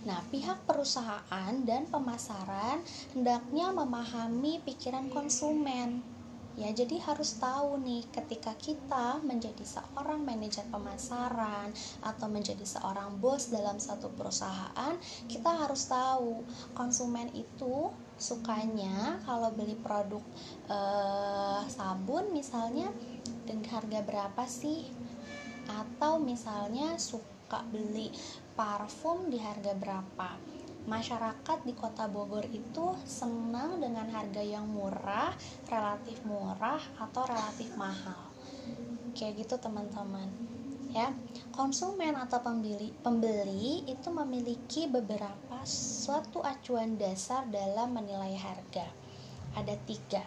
Nah, 0.05 0.21
pihak 0.29 0.69
perusahaan 0.69 1.55
dan 1.65 1.89
pemasaran 1.89 2.85
hendaknya 3.17 3.73
memahami 3.73 4.61
pikiran 4.61 5.09
konsumen. 5.09 6.05
Ya, 6.55 6.71
jadi 6.71 7.03
harus 7.03 7.35
tahu 7.43 7.83
nih 7.83 8.07
ketika 8.15 8.55
kita 8.55 9.19
menjadi 9.27 9.67
seorang 9.67 10.23
manajer 10.23 10.63
pemasaran 10.71 11.75
atau 11.99 12.31
menjadi 12.31 12.63
seorang 12.63 13.19
bos 13.19 13.51
dalam 13.51 13.83
satu 13.83 14.07
perusahaan, 14.15 14.95
kita 15.27 15.51
harus 15.51 15.91
tahu 15.91 16.47
konsumen 16.79 17.27
itu 17.35 17.91
sukanya 18.15 19.19
kalau 19.27 19.51
beli 19.51 19.75
produk 19.75 20.23
eh, 20.71 21.61
sabun 21.67 22.31
misalnya 22.31 22.87
dengan 23.51 23.67
harga 23.75 24.01
berapa 24.07 24.45
sih? 24.47 24.87
Atau 25.67 26.23
misalnya 26.23 26.95
suka 27.03 27.67
beli 27.67 28.15
parfum 28.55 29.35
di 29.35 29.43
harga 29.43 29.75
berapa? 29.75 30.39
Masyarakat 30.87 31.67
di 31.67 31.75
kota 31.75 32.07
Bogor 32.07 32.47
itu 32.55 32.95
senang 33.03 33.83
dengan 33.83 34.07
harga 34.15 34.39
yang 34.39 34.71
murah 34.71 35.35
relatif 35.67 36.23
murah 36.23 36.79
atau 37.03 37.27
relatif 37.27 37.75
mahal. 37.75 38.31
Kayak 39.19 39.43
gitu 39.43 39.59
teman-teman. 39.59 40.31
Ya 40.95 41.11
konsumen 41.51 42.15
atau 42.15 42.39
pembeli 42.47 42.95
pembeli 43.03 43.83
itu 43.91 44.09
memiliki 44.15 44.87
beberapa 44.87 45.59
suatu 45.67 46.39
acuan 46.47 46.95
dasar 46.95 47.51
dalam 47.51 47.91
menilai 47.91 48.39
harga. 48.39 48.87
Ada 49.59 49.75
tiga 49.83 50.23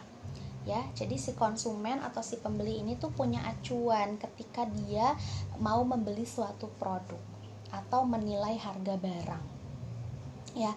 ya. 0.68 0.84
Jadi 0.92 1.16
si 1.16 1.32
konsumen 1.32 2.04
atau 2.04 2.20
si 2.20 2.36
pembeli 2.44 2.84
ini 2.84 3.00
tuh 3.00 3.16
punya 3.16 3.40
acuan 3.48 4.20
ketika 4.20 4.68
dia 4.68 5.16
mau 5.64 5.80
membeli 5.88 6.28
suatu 6.28 6.68
produk 6.76 7.37
atau 7.72 8.04
menilai 8.04 8.56
harga 8.60 8.96
barang. 8.96 9.46
Ya. 10.58 10.74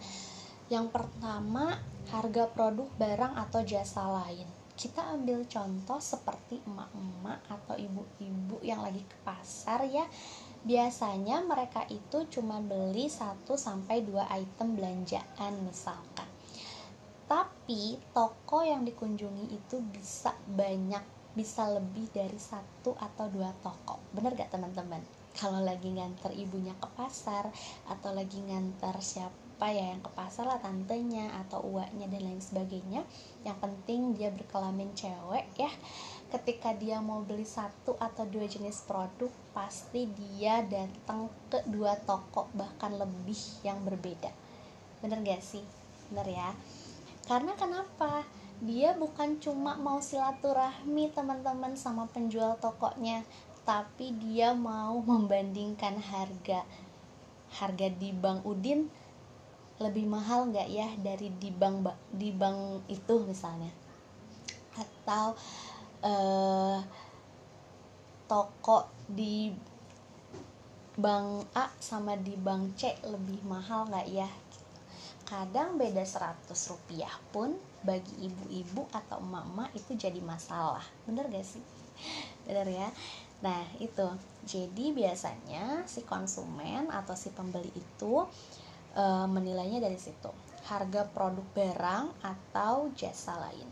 Yang 0.70 0.94
pertama, 0.94 1.82
harga 2.14 2.46
produk 2.50 2.86
barang 2.98 3.34
atau 3.38 3.60
jasa 3.66 4.06
lain 4.06 4.60
kita 4.80 5.12
ambil 5.12 5.44
contoh 5.44 6.00
seperti 6.00 6.56
emak-emak 6.64 7.44
atau 7.52 7.76
ibu-ibu 7.76 8.64
yang 8.64 8.80
lagi 8.80 9.04
ke 9.04 9.16
pasar 9.20 9.84
ya 9.84 10.08
biasanya 10.64 11.44
mereka 11.44 11.84
itu 11.92 12.24
cuma 12.32 12.64
beli 12.64 13.12
1 13.12 13.44
sampai 13.44 14.00
2 14.00 14.24
item 14.40 14.80
belanjaan 14.80 15.52
misalkan 15.68 16.24
tapi 17.28 18.00
toko 18.16 18.64
yang 18.64 18.80
dikunjungi 18.88 19.52
itu 19.52 19.84
bisa 19.84 20.32
banyak 20.48 21.04
bisa 21.36 21.68
lebih 21.68 22.08
dari 22.10 22.40
satu 22.40 22.96
atau 22.96 23.30
dua 23.30 23.54
toko 23.62 24.02
bener 24.16 24.34
gak 24.34 24.50
teman-teman 24.50 25.04
kalau 25.36 25.62
lagi 25.62 25.90
nganter 25.90 26.34
ibunya 26.34 26.74
ke 26.78 26.88
pasar 26.98 27.50
atau 27.86 28.10
lagi 28.14 28.38
nganter 28.42 28.96
siapa 28.98 29.50
apa 29.60 29.76
ya 29.76 29.92
yang 29.92 30.00
ke 30.00 30.08
pasar 30.16 30.48
lah 30.48 30.56
tantenya 30.56 31.36
atau 31.44 31.60
uaknya 31.60 32.08
dan 32.08 32.24
lain 32.24 32.40
sebagainya 32.40 33.04
yang 33.44 33.60
penting 33.60 34.16
dia 34.16 34.32
berkelamin 34.32 34.88
cewek 34.96 35.52
ya. 35.52 35.68
Ketika 36.32 36.72
dia 36.72 36.96
mau 37.04 37.20
beli 37.20 37.44
satu 37.44 37.92
atau 38.00 38.24
dua 38.24 38.48
jenis 38.48 38.80
produk 38.88 39.28
pasti 39.52 40.08
dia 40.16 40.64
datang 40.64 41.28
ke 41.52 41.60
dua 41.68 41.92
toko 42.08 42.48
bahkan 42.56 42.96
lebih 42.96 43.36
yang 43.60 43.84
berbeda. 43.84 44.32
Bener 45.04 45.20
gak 45.20 45.44
sih? 45.44 45.60
Bener 46.08 46.40
ya? 46.40 46.56
Karena 47.28 47.52
kenapa? 47.52 48.24
Dia 48.64 48.96
bukan 48.96 49.44
cuma 49.44 49.76
mau 49.76 50.00
silaturahmi 50.00 51.12
teman-teman 51.12 51.76
sama 51.76 52.08
penjual 52.08 52.56
tokonya 52.64 53.28
tapi 53.64 54.16
dia 54.16 54.56
mau 54.56 55.00
membandingkan 55.10 56.00
harga. 56.00 56.64
Harga 57.50 57.90
di 57.90 58.14
Bang 58.14 58.46
Udin 58.46 58.86
lebih 59.80 60.04
mahal 60.06 60.52
nggak 60.52 60.68
ya 60.68 60.92
dari 61.00 61.32
di 61.40 61.48
bank 61.50 61.88
di 62.12 62.30
bank 62.30 62.86
itu 62.86 63.14
misalnya? 63.26 63.72
Atau 64.76 65.34
eh, 66.04 66.78
toko 68.30 68.86
di 69.10 69.50
bank 71.00 71.48
A 71.56 71.72
sama 71.80 72.14
di 72.14 72.36
bank 72.36 72.78
C 72.78 72.94
lebih 73.02 73.42
mahal 73.42 73.90
nggak 73.90 74.08
ya? 74.14 74.30
Kadang 75.26 75.78
beda 75.78 76.06
100 76.06 76.46
rupiah 76.70 77.14
pun 77.34 77.54
bagi 77.82 78.30
ibu-ibu 78.30 78.86
atau 78.90 79.22
emak-emak 79.22 79.70
itu 79.74 79.94
jadi 79.94 80.18
masalah. 80.20 80.82
Bener 81.06 81.30
gak 81.30 81.46
sih? 81.46 81.62
Bener 82.46 82.66
ya 82.66 82.90
nah 83.40 83.64
itu. 83.80 84.08
Jadi 84.40 84.96
biasanya 84.96 85.84
si 85.84 86.00
konsumen 86.04 86.88
atau 86.88 87.12
si 87.12 87.28
pembeli 87.28 87.68
itu 87.76 88.24
e, 88.96 89.04
menilainya 89.28 89.84
dari 89.84 90.00
situ. 90.00 90.32
Harga 90.64 91.04
produk 91.08 91.44
barang 91.52 92.04
atau 92.24 92.88
jasa 92.96 93.36
lain. 93.36 93.68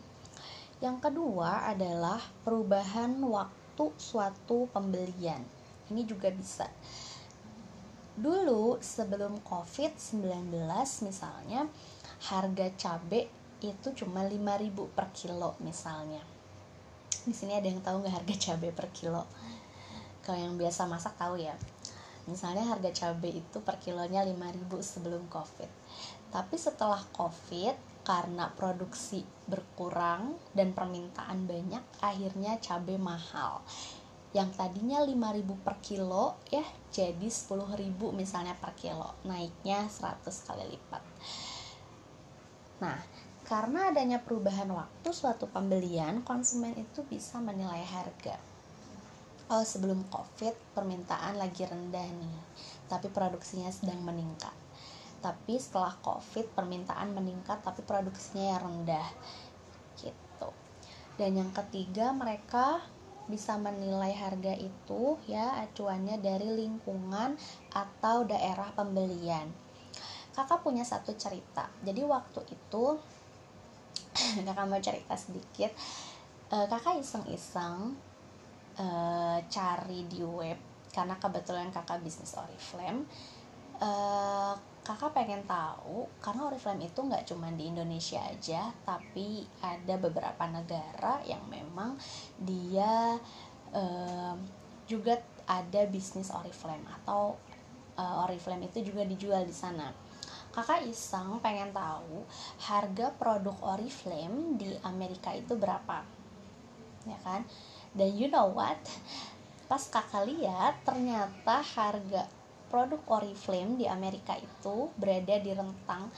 Yang 0.78 1.10
kedua 1.10 1.68
adalah 1.68 2.20
perubahan 2.44 3.16
waktu 3.25 3.87
suatu 3.96 4.68
pembelian. 4.70 5.40
Ini 5.88 6.04
juga 6.04 6.28
bisa. 6.28 6.68
Dulu 8.18 8.82
sebelum 8.82 9.40
covid-19 9.46 10.52
misalnya 11.06 11.64
harga 12.28 12.66
cabai 12.75 13.30
itu 13.58 13.88
cuma 14.04 14.22
5000 14.22 14.94
per 14.94 15.06
kilo 15.16 15.58
misalnya. 15.64 16.22
Di 17.26 17.34
sini 17.34 17.58
ada 17.58 17.66
yang 17.66 17.82
tahu 17.82 18.04
nggak 18.04 18.14
harga 18.22 18.34
cabai 18.52 18.70
per 18.70 18.88
kilo 18.94 19.26
kalau 20.28 20.44
yang 20.44 20.61
biasa 20.61 20.85
masak 20.85 21.16
tahu 21.16 21.40
ya. 21.40 21.56
Misalnya 22.28 22.68
harga 22.68 22.92
cabai 22.92 23.40
itu 23.40 23.64
per 23.64 23.80
kilonya 23.80 24.20
5000 24.28 24.68
sebelum 24.85 25.25
covid. 25.32 25.73
Tapi 26.28 26.56
setelah 26.61 27.00
covid 27.16 27.73
karena 28.04 28.52
produksi 28.52 29.25
berkurang 29.49 30.37
dan 30.52 30.76
permintaan 30.76 31.49
banyak 31.49 31.80
akhirnya 32.04 32.60
cabai 32.60 33.00
mahal. 33.00 33.64
Yang 34.36 34.60
tadinya 34.60 35.00
5000 35.00 35.64
per 35.64 35.80
kilo 35.80 36.36
ya 36.52 36.64
jadi 36.93 37.32
10000 37.32 37.88
misalnya 38.12 38.52
per 38.60 38.76
kilo. 38.76 39.17
Naiknya 39.25 39.88
100 39.88 40.28
kali 40.28 40.76
lipat. 40.76 41.00
Nah 42.84 43.00
karena 43.49 43.88
adanya 43.88 44.21
perubahan 44.21 44.69
waktu 44.69 45.08
suatu 45.08 45.49
pembelian 45.49 46.21
konsumen 46.21 46.76
itu 46.76 47.00
bisa 47.08 47.41
menilai 47.41 47.80
harga 47.80 48.57
oh 49.49 49.65
sebelum 49.65 50.04
covid 50.13 50.52
permintaan 50.76 51.41
lagi 51.41 51.65
rendah 51.65 52.04
nih 52.04 52.39
tapi 52.89 53.13
produksinya 53.13 53.69
sedang 53.69 54.00
meningkat. 54.00 54.52
Tapi 55.21 55.61
setelah 55.61 55.93
covid 56.00 56.49
permintaan 56.56 57.13
meningkat 57.13 57.61
tapi 57.61 57.84
produksinya 57.84 58.56
yang 58.56 58.61
rendah 58.65 59.08
gitu. 60.00 60.50
Dan 61.21 61.37
yang 61.37 61.50
ketiga 61.52 62.11
mereka 62.17 62.80
bisa 63.28 63.61
menilai 63.61 64.17
harga 64.17 64.56
itu 64.56 65.21
ya 65.28 65.61
acuannya 65.61 66.17
dari 66.25 66.49
lingkungan 66.49 67.37
atau 67.76 68.25
daerah 68.25 68.73
pembelian. 68.73 69.52
Kakak 70.32 70.65
punya 70.65 70.87
satu 70.87 71.13
cerita. 71.13 71.69
Jadi 71.84 72.00
waktu 72.08 72.41
itu 72.49 72.97
kakak 74.49 74.67
mau 74.71 74.80
cerita 74.80 75.13
sedikit. 75.19 75.75
Eh, 76.49 76.67
kakak 76.73 77.04
iseng-iseng 77.04 78.07
uh, 78.78 79.38
cari 79.50 80.06
di 80.06 80.23
web 80.23 80.58
karena 80.95 81.14
kebetulan 81.21 81.69
kakak 81.71 82.00
bisnis 82.02 82.34
Oriflame. 82.34 83.04
Uh, 83.78 84.58
kakak 84.82 85.12
pengen 85.14 85.45
tahu 85.45 86.08
karena 86.19 86.49
Oriflame 86.49 86.88
itu 86.88 86.99
nggak 87.04 87.28
cuma 87.28 87.52
di 87.54 87.69
Indonesia 87.69 88.19
aja 88.25 88.73
tapi 88.82 89.45
ada 89.60 89.95
beberapa 90.00 90.49
negara 90.49 91.21
yang 91.28 91.45
memang 91.47 91.95
dia 92.41 93.21
uh, 93.71 94.34
juga 94.88 95.21
ada 95.45 95.84
bisnis 95.86 96.32
Oriflame 96.32 96.88
atau 96.88 97.36
uh, 98.00 98.25
Oriflame 98.25 98.67
itu 98.73 98.80
juga 98.80 99.04
dijual 99.04 99.45
di 99.45 99.52
sana. 99.52 99.93
Kakak 100.49 100.88
iseng 100.88 101.38
pengen 101.45 101.71
tahu 101.71 102.25
harga 102.64 103.12
produk 103.14 103.54
Oriflame 103.76 104.56
di 104.56 104.73
Amerika 104.82 105.36
itu 105.36 105.54
berapa? 105.54 106.02
Ya 107.04 107.19
kan 107.23 107.45
dan 107.99 108.15
you 108.15 108.30
know 108.30 108.54
what? 108.54 108.78
Pas 109.67 109.82
kakak 109.91 110.30
lihat 110.30 110.80
ternyata 110.87 111.61
harga 111.61 112.30
produk 112.71 113.02
Oriflame 113.11 113.75
di 113.75 113.91
Amerika 113.91 114.39
itu 114.39 114.89
berada 114.95 115.34
di 115.43 115.50
rentang 115.50 116.08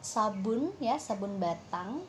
sabun 0.00 0.72
ya 0.80 0.96
sabun 0.96 1.36
batang 1.36 2.00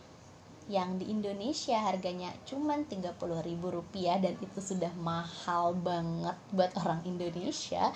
yang 0.69 1.01
di 1.01 1.09
Indonesia 1.09 1.81
harganya 1.81 2.29
cuma 2.45 2.77
Rp30.000 2.77 4.21
dan 4.21 4.33
itu 4.37 4.59
sudah 4.61 4.93
mahal 5.01 5.73
banget 5.73 6.37
buat 6.53 6.71
orang 6.77 7.01
Indonesia. 7.03 7.89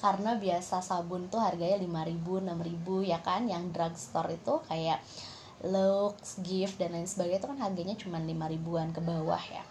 Karena 0.00 0.36
biasa 0.36 0.84
sabun 0.84 1.32
tuh 1.32 1.40
harganya 1.40 1.80
5000 1.80 2.44
6000 2.44 3.10
ya 3.10 3.18
kan? 3.24 3.48
Yang 3.48 3.64
drugstore 3.72 4.36
itu 4.36 4.54
kayak 4.68 5.00
Lux, 5.64 6.40
Gift 6.40 6.80
dan 6.80 6.96
lain 6.96 7.08
sebagainya 7.08 7.40
itu 7.40 7.48
kan 7.48 7.60
harganya 7.60 7.96
cuma 7.96 8.16
5 8.16 8.52
ribuan 8.52 8.92
ke 8.92 9.00
bawah 9.00 9.40
ya 9.40 9.64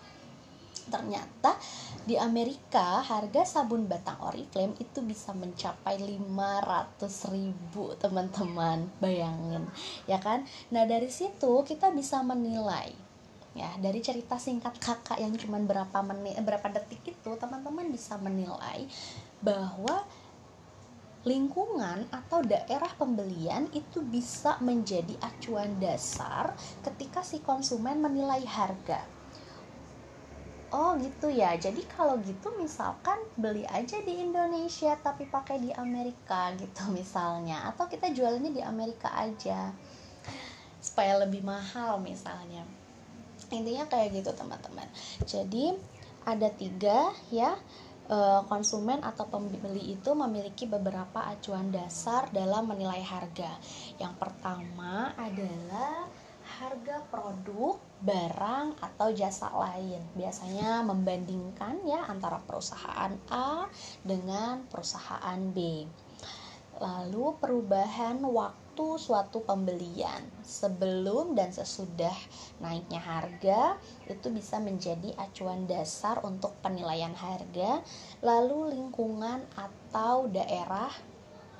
ternyata 0.89 1.55
di 2.03 2.17
Amerika 2.17 3.05
harga 3.05 3.45
sabun 3.45 3.85
batang 3.85 4.17
Oriflame 4.25 4.75
itu 4.81 4.99
bisa 5.05 5.31
mencapai 5.37 6.01
500 6.01 7.33
ribu 7.33 7.93
teman-teman. 8.01 8.89
Bayangin 8.97 9.69
ya 10.09 10.17
kan? 10.17 10.43
Nah 10.73 10.83
dari 10.89 11.07
situ 11.07 11.61
kita 11.63 11.93
bisa 11.93 12.25
menilai 12.25 13.09
ya 13.57 13.69
dari 13.81 13.99
cerita 13.99 14.37
singkat 14.37 14.77
kakak 14.77 15.17
yang 15.17 15.33
cuma 15.33 15.57
berapa 15.57 15.99
menit 16.05 16.37
berapa 16.45 16.69
detik 16.69 17.01
itu 17.17 17.31
teman-teman 17.33 17.89
bisa 17.89 18.15
menilai 18.21 18.85
bahwa 19.41 20.05
lingkungan 21.27 22.07
atau 22.15 22.39
daerah 22.39 22.87
pembelian 22.95 23.67
itu 23.75 23.99
bisa 23.99 24.55
menjadi 24.63 25.19
acuan 25.19 25.75
dasar 25.83 26.55
ketika 26.79 27.19
si 27.19 27.43
konsumen 27.43 27.99
menilai 27.99 28.39
harga 28.47 29.03
oh 30.69 30.97
gitu 31.01 31.29
ya. 31.29 31.57
Jadi 31.57 31.85
kalau 31.89 32.17
gitu 32.21 32.53
misalkan 32.57 33.17
beli 33.37 33.65
aja 33.69 33.97
di 34.01 34.21
Indonesia 34.21 34.93
tapi 35.01 35.25
pakai 35.25 35.57
di 35.61 35.71
Amerika 35.73 36.53
gitu 36.57 36.89
misalnya. 36.99 37.69
Atau 37.69 37.89
kita 37.89 38.13
jualnya 38.13 38.49
di 38.53 38.61
Amerika 38.61 39.09
aja. 39.13 39.73
Supaya 40.79 41.19
lebih 41.21 41.43
mahal 41.43 41.99
misalnya. 41.99 42.63
Intinya 43.49 43.89
kayak 43.89 44.21
gitu 44.21 44.31
teman-teman. 44.37 44.85
Jadi 45.25 45.73
ada 46.27 46.51
tiga 46.53 47.09
ya 47.33 47.57
eh, 48.05 48.41
konsumen 48.45 49.01
atau 49.01 49.25
pembeli 49.25 49.97
itu 49.97 50.11
memiliki 50.13 50.69
beberapa 50.69 51.25
acuan 51.25 51.73
dasar 51.73 52.29
dalam 52.29 52.69
menilai 52.69 53.01
harga. 53.01 53.57
Yang 53.97 54.13
pertama 54.21 55.17
adalah 55.17 56.05
harga 56.57 57.05
produk, 57.13 57.77
barang 58.01 58.81
atau 58.81 59.13
jasa 59.13 59.53
lain. 59.53 60.01
Biasanya 60.17 60.81
membandingkan 60.81 61.85
ya 61.85 62.09
antara 62.09 62.41
perusahaan 62.41 63.13
A 63.29 63.69
dengan 64.01 64.65
perusahaan 64.65 65.39
B. 65.53 65.85
Lalu 66.79 67.35
perubahan 67.37 68.23
waktu 68.23 68.95
suatu 68.95 69.43
pembelian 69.43 70.23
sebelum 70.39 71.35
dan 71.35 71.51
sesudah 71.51 72.15
naiknya 72.63 73.03
harga 73.03 73.75
itu 74.07 74.31
bisa 74.31 74.63
menjadi 74.63 75.11
acuan 75.19 75.67
dasar 75.67 76.23
untuk 76.23 76.55
penilaian 76.63 77.11
harga 77.11 77.83
lalu 78.23 78.71
lingkungan 78.71 79.43
atau 79.59 80.31
daerah 80.31 80.87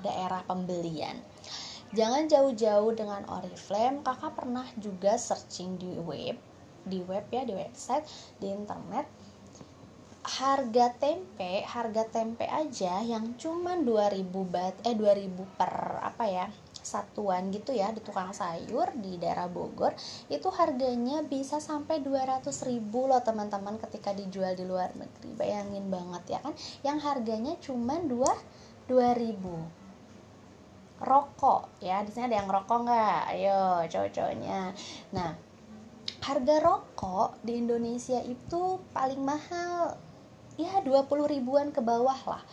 daerah 0.00 0.40
pembelian 0.48 1.20
jangan 1.90 2.30
jauh-jauh 2.30 2.92
dengan 2.94 3.26
Oriflame. 3.26 4.02
Kakak 4.06 4.38
pernah 4.38 4.66
juga 4.78 5.18
searching 5.18 5.78
di 5.78 5.98
web 5.98 6.38
di 6.80 7.04
web 7.04 7.28
ya 7.28 7.44
di 7.44 7.54
website 7.54 8.06
di 8.40 8.48
internet. 8.50 9.06
Harga 10.20 10.92
tempe 11.00 11.64
harga 11.64 12.04
tempe 12.06 12.44
aja 12.44 13.00
yang 13.00 13.34
cuman 13.40 13.82
2000 13.88 14.20
bat 14.52 14.76
eh 14.84 14.92
2000 14.92 15.58
per 15.58 15.72
apa 16.04 16.24
ya 16.28 16.46
satuan 16.80 17.52
gitu 17.52 17.76
ya 17.76 17.92
di 17.92 18.00
tukang 18.00 18.32
sayur 18.32 18.88
di 18.96 19.20
daerah 19.20 19.48
Bogor 19.48 19.92
itu 20.32 20.48
harganya 20.48 21.24
bisa 21.24 21.60
sampai 21.60 22.00
200 22.00 22.48
ribu 22.68 23.04
loh 23.08 23.20
teman-teman 23.20 23.76
ketika 23.80 24.12
dijual 24.12 24.52
di 24.56 24.64
luar 24.68 24.92
negeri. 24.96 25.32
Bayangin 25.36 25.88
banget 25.88 26.36
ya 26.36 26.38
kan 26.44 26.52
yang 26.84 27.00
harganya 27.00 27.56
cuman 27.60 28.08
2 28.08 28.92
2000 28.92 29.79
rokok 31.00 31.80
ya. 31.80 32.04
Di 32.04 32.12
sini 32.12 32.28
ada 32.28 32.38
yang 32.44 32.48
rokok 32.52 32.78
nggak? 32.84 33.20
Ayo 33.32 33.60
cowok-cowoknya. 33.88 34.60
Nah 35.16 35.30
harga 36.20 36.56
rokok 36.60 37.40
di 37.40 37.56
Indonesia 37.56 38.20
itu 38.20 38.76
paling 38.92 39.24
mahal 39.24 39.96
ya 40.60 40.84
20 40.84 41.08
ribuan 41.24 41.72
ke 41.72 41.80
bawah 41.80 42.20
lah. 42.28 42.44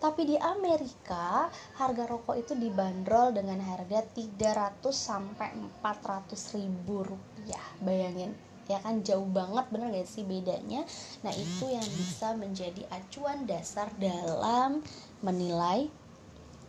Tapi 0.00 0.24
di 0.24 0.36
Amerika 0.40 1.52
harga 1.76 2.08
rokok 2.08 2.40
itu 2.40 2.56
dibanderol 2.56 3.36
dengan 3.36 3.60
harga 3.60 4.00
300 4.00 4.80
sampai 4.88 5.52
400 5.84 6.56
ribu 6.56 7.04
rupiah. 7.04 7.64
Bayangin 7.84 8.32
ya 8.64 8.80
kan? 8.80 9.04
Jauh 9.04 9.28
banget 9.28 9.68
bener 9.68 9.92
gak 9.92 10.08
sih 10.08 10.24
bedanya? 10.24 10.88
Nah 11.20 11.34
itu 11.36 11.68
yang 11.68 11.84
bisa 11.84 12.32
menjadi 12.32 12.88
acuan 12.88 13.44
dasar 13.44 13.92
dalam 14.00 14.80
menilai 15.20 15.92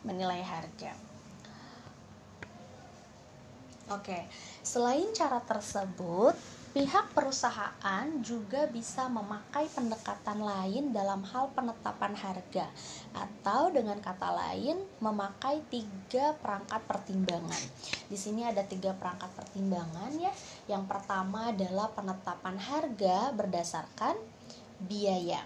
menilai 0.04 0.41
harga 0.41 1.11
oke 3.92 4.20
selain 4.64 5.12
cara 5.12 5.44
tersebut 5.44 6.34
Pihak 6.72 7.12
perusahaan 7.12 8.08
juga 8.24 8.64
bisa 8.72 9.12
memakai 9.12 9.68
pendekatan 9.76 10.40
lain 10.40 10.96
dalam 10.96 11.20
hal 11.20 11.52
penetapan 11.52 12.16
harga, 12.16 12.72
atau 13.12 13.76
dengan 13.76 14.00
kata 14.00 14.32
lain, 14.32 14.80
memakai 15.04 15.60
tiga 15.68 16.32
perangkat 16.40 16.80
pertimbangan. 16.88 17.60
Di 18.08 18.16
sini 18.16 18.48
ada 18.48 18.64
tiga 18.64 18.96
perangkat 18.96 19.36
pertimbangan, 19.36 20.16
ya. 20.16 20.32
Yang 20.72 20.88
pertama 20.88 21.52
adalah 21.52 21.92
penetapan 21.92 22.56
harga 22.56 23.36
berdasarkan 23.36 24.16
biaya. 24.80 25.44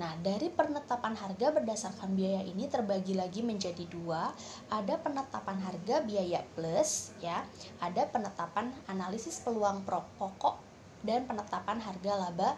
Nah, 0.00 0.16
dari 0.24 0.48
penetapan 0.48 1.12
harga 1.12 1.52
berdasarkan 1.52 2.16
biaya 2.16 2.40
ini 2.40 2.64
terbagi 2.72 3.12
lagi 3.12 3.44
menjadi 3.44 3.84
dua. 3.84 4.32
Ada 4.72 4.96
penetapan 4.96 5.60
harga 5.60 6.00
biaya 6.00 6.40
plus, 6.56 7.12
ya. 7.20 7.44
Ada 7.84 8.08
penetapan 8.08 8.72
analisis 8.88 9.44
peluang 9.44 9.84
pokok 10.16 10.56
dan 11.04 11.28
penetapan 11.28 11.84
harga 11.84 12.16
laba 12.16 12.56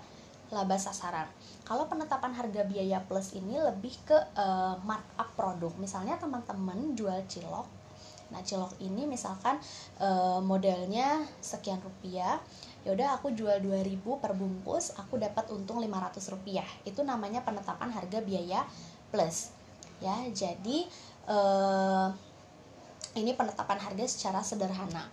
laba 0.55 0.77
sasaran. 0.79 1.27
Kalau 1.67 1.91
penetapan 1.91 2.31
harga 2.31 2.63
biaya 2.63 3.03
plus 3.03 3.35
ini 3.35 3.59
lebih 3.59 3.99
ke 4.07 4.15
uh, 4.39 4.79
markup 4.87 5.35
produk. 5.35 5.75
Misalnya 5.83 6.23
teman-teman 6.23 6.95
jual 6.95 7.27
cilok. 7.27 7.67
Nah, 8.31 8.41
cilok 8.41 8.79
ini 8.81 9.05
misalkan 9.05 9.59
uh, 9.99 10.39
modelnya 10.41 11.27
sekian 11.43 11.83
rupiah 11.83 12.39
ya 12.83 12.95
udah 12.95 13.19
aku 13.19 13.31
jual 13.31 13.63
2000 13.63 14.03
per 14.19 14.35
bungkus 14.35 14.95
aku 14.99 15.19
dapat 15.19 15.51
untung 15.55 15.79
500 15.79 16.19
rupiah. 16.35 16.67
Itu 16.83 17.07
namanya 17.07 17.47
penetapan 17.47 17.91
harga 17.95 18.19
biaya 18.23 18.67
plus. 19.15 19.55
Ya 20.03 20.19
jadi 20.35 20.91
eh, 21.31 22.09
ini 23.15 23.33
penetapan 23.37 23.79
harga 23.79 24.05
secara 24.09 24.41
sederhana. 24.43 25.07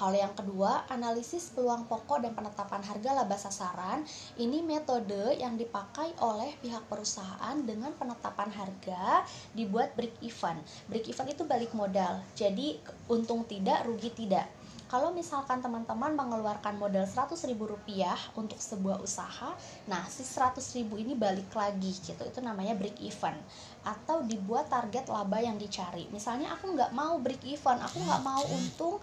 Kalau 0.00 0.16
yang 0.16 0.32
kedua, 0.32 0.88
analisis 0.88 1.52
peluang 1.52 1.84
pokok 1.84 2.24
dan 2.24 2.32
penetapan 2.32 2.80
harga 2.80 3.20
laba 3.20 3.36
sasaran, 3.36 4.00
ini 4.40 4.64
metode 4.64 5.36
yang 5.36 5.60
dipakai 5.60 6.16
oleh 6.24 6.56
pihak 6.64 6.88
perusahaan 6.88 7.52
dengan 7.60 7.92
penetapan 7.92 8.48
harga 8.48 9.28
dibuat 9.52 9.92
break 10.00 10.24
even. 10.24 10.56
Break 10.88 11.04
even 11.04 11.28
itu 11.28 11.44
balik 11.44 11.76
modal. 11.76 12.24
Jadi 12.32 12.80
untung 13.12 13.44
tidak, 13.44 13.84
rugi 13.84 14.08
tidak 14.16 14.48
kalau 14.90 15.14
misalkan 15.14 15.62
teman-teman 15.62 16.18
mengeluarkan 16.18 16.74
modal 16.74 17.06
100 17.06 17.38
ribu 17.46 17.70
rupiah 17.70 18.18
untuk 18.34 18.58
sebuah 18.58 18.98
usaha 18.98 19.54
nah 19.86 20.02
si 20.10 20.26
100 20.26 20.58
ribu 20.82 20.98
ini 20.98 21.14
balik 21.14 21.54
lagi 21.54 21.94
gitu. 22.02 22.26
Itu 22.26 22.42
namanya 22.42 22.74
break 22.74 22.98
even 22.98 23.38
atau 23.86 24.26
dibuat 24.26 24.66
target 24.66 25.06
laba 25.06 25.38
yang 25.38 25.54
dicari. 25.54 26.10
Misalnya 26.10 26.58
aku 26.58 26.74
nggak 26.74 26.90
mau 26.90 27.22
break 27.22 27.46
even 27.46 27.78
aku 27.78 28.02
nggak 28.02 28.22
mau 28.26 28.42
untung 28.50 28.98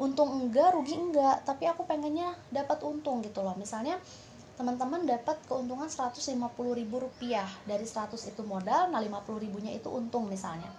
untung 0.00 0.30
enggak 0.32 0.72
rugi 0.72 0.96
enggak 0.96 1.44
tapi 1.44 1.68
aku 1.68 1.84
pengennya 1.84 2.32
dapat 2.48 2.80
untung 2.80 3.20
gitu 3.20 3.44
loh. 3.44 3.52
Misalnya 3.60 4.00
teman-teman 4.56 5.04
dapat 5.04 5.44
keuntungan 5.44 5.92
150 5.92 6.24
ribu 6.72 7.04
rupiah. 7.04 7.46
Dari 7.68 7.84
100 7.84 8.16
itu 8.16 8.40
modal 8.48 8.88
nah 8.88 8.98
50 9.04 9.44
ribunya 9.44 9.76
itu 9.76 9.92
untung 9.92 10.24
misalnya. 10.24 10.72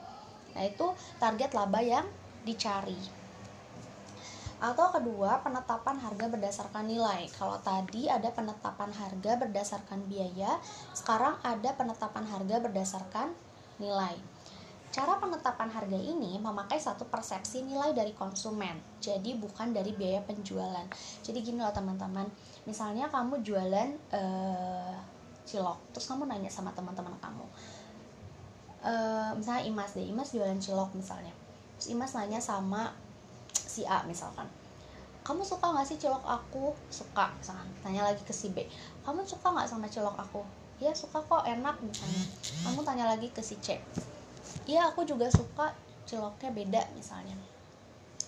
Nah 0.57 0.65
itu 0.65 0.89
target 1.21 1.53
laba 1.53 1.85
yang 1.85 2.09
dicari 2.41 3.18
atau 4.59 4.91
kedua, 4.91 5.39
penetapan 5.39 5.95
harga 6.03 6.27
berdasarkan 6.27 6.83
nilai. 6.83 7.31
Kalau 7.31 7.55
tadi 7.63 8.11
ada 8.11 8.27
penetapan 8.27 8.91
harga 8.91 9.39
berdasarkan 9.39 10.03
biaya, 10.11 10.59
sekarang 10.91 11.39
ada 11.47 11.71
penetapan 11.79 12.27
harga 12.27 12.55
berdasarkan 12.59 13.31
nilai. 13.79 14.19
Cara 14.89 15.15
penetapan 15.21 15.69
harga 15.71 15.95
ini 15.95 16.41
memakai 16.41 16.75
satu 16.75 17.07
persepsi 17.07 17.63
nilai 17.63 17.93
dari 17.95 18.11
konsumen, 18.11 18.75
jadi 18.99 19.37
bukan 19.37 19.71
dari 19.71 19.95
biaya 19.95 20.19
penjualan. 20.25 20.87
Jadi 21.23 21.39
gini 21.45 21.61
loh 21.61 21.71
teman-teman, 21.71 22.25
misalnya 22.65 23.05
kamu 23.07 23.39
jualan 23.45 23.89
uh, 24.11 24.97
cilok, 25.45 25.77
terus 25.93 26.09
kamu 26.09 26.25
nanya 26.25 26.49
sama 26.49 26.73
teman-teman 26.73 27.13
kamu, 27.21 27.45
uh, 28.81 29.31
misalnya 29.37 29.63
Imas 29.69 29.93
deh, 29.93 30.09
Imas 30.09 30.33
jualan 30.33 30.57
cilok 30.57 30.91
misalnya, 30.97 31.31
terus 31.77 31.93
Imas 31.93 32.17
nanya 32.17 32.41
sama 32.41 32.89
si 33.79 33.87
A 33.87 34.03
misalkan 34.03 34.47
kamu 35.23 35.45
suka 35.45 35.69
nggak 35.69 35.85
sih 35.85 36.01
cilok 36.01 36.25
aku? 36.25 36.73
Suka 36.89 37.29
misalkan 37.37 37.69
tanya 37.85 38.01
lagi 38.01 38.23
ke 38.25 38.33
si 38.33 38.49
B 38.49 38.65
kamu 39.05 39.23
suka 39.23 39.53
nggak 39.53 39.69
sama 39.69 39.85
cilok 39.87 40.17
aku? 40.19 40.41
Ya 40.79 40.95
suka 40.95 41.19
kok 41.19 41.43
enak 41.43 41.75
misalnya. 41.83 42.23
Kamu 42.63 42.81
tanya 42.87 43.05
lagi 43.11 43.27
ke 43.29 43.43
si 43.43 43.59
C. 43.59 43.77
Iya 44.63 44.89
aku 44.89 45.03
juga 45.03 45.27
suka 45.27 45.75
ciloknya 46.07 46.49
beda 46.55 46.81
misalnya. 46.95 47.35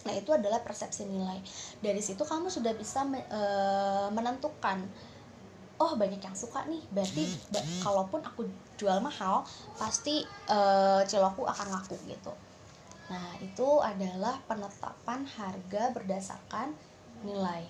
Nah 0.04 0.14
itu 0.14 0.36
adalah 0.36 0.60
persepsi 0.60 1.08
nilai. 1.08 1.40
Dari 1.80 2.04
situ 2.04 2.22
kamu 2.22 2.52
sudah 2.52 2.76
bisa 2.76 3.08
me, 3.08 3.24
e, 3.24 3.42
menentukan 4.12 4.84
oh 5.82 5.96
banyak 5.98 6.22
yang 6.22 6.38
suka 6.38 6.68
nih 6.70 6.84
berarti 6.94 7.26
kalaupun 7.82 8.22
aku 8.22 8.46
jual 8.78 9.02
mahal 9.02 9.42
pasti 9.80 10.22
e, 10.28 10.58
cilokku 11.08 11.42
akan 11.48 11.68
laku 11.74 11.98
gitu 12.06 12.30
Nah, 13.12 13.36
itu 13.44 13.84
adalah 13.84 14.40
penetapan 14.48 15.28
harga 15.28 15.92
berdasarkan 15.92 16.72
nilai. 17.28 17.68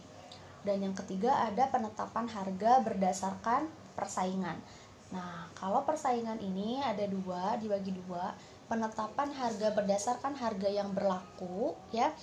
Dan 0.62 0.86
yang 0.86 0.94
ketiga 0.94 1.50
ada 1.50 1.66
penetapan 1.74 2.30
harga 2.30 2.86
berdasarkan 2.86 3.66
persaingan. 3.98 4.62
Nah, 5.10 5.50
kalau 5.58 5.82
persaingan 5.82 6.38
ini 6.38 6.78
ada 6.78 7.10
dua, 7.10 7.58
dibagi 7.58 7.90
dua. 8.06 8.38
Penetapan 8.70 9.34
harga 9.34 9.74
berdasarkan 9.74 10.38
harga 10.38 10.70
yang 10.70 10.94
berlaku, 10.94 11.74
ya. 11.90 12.14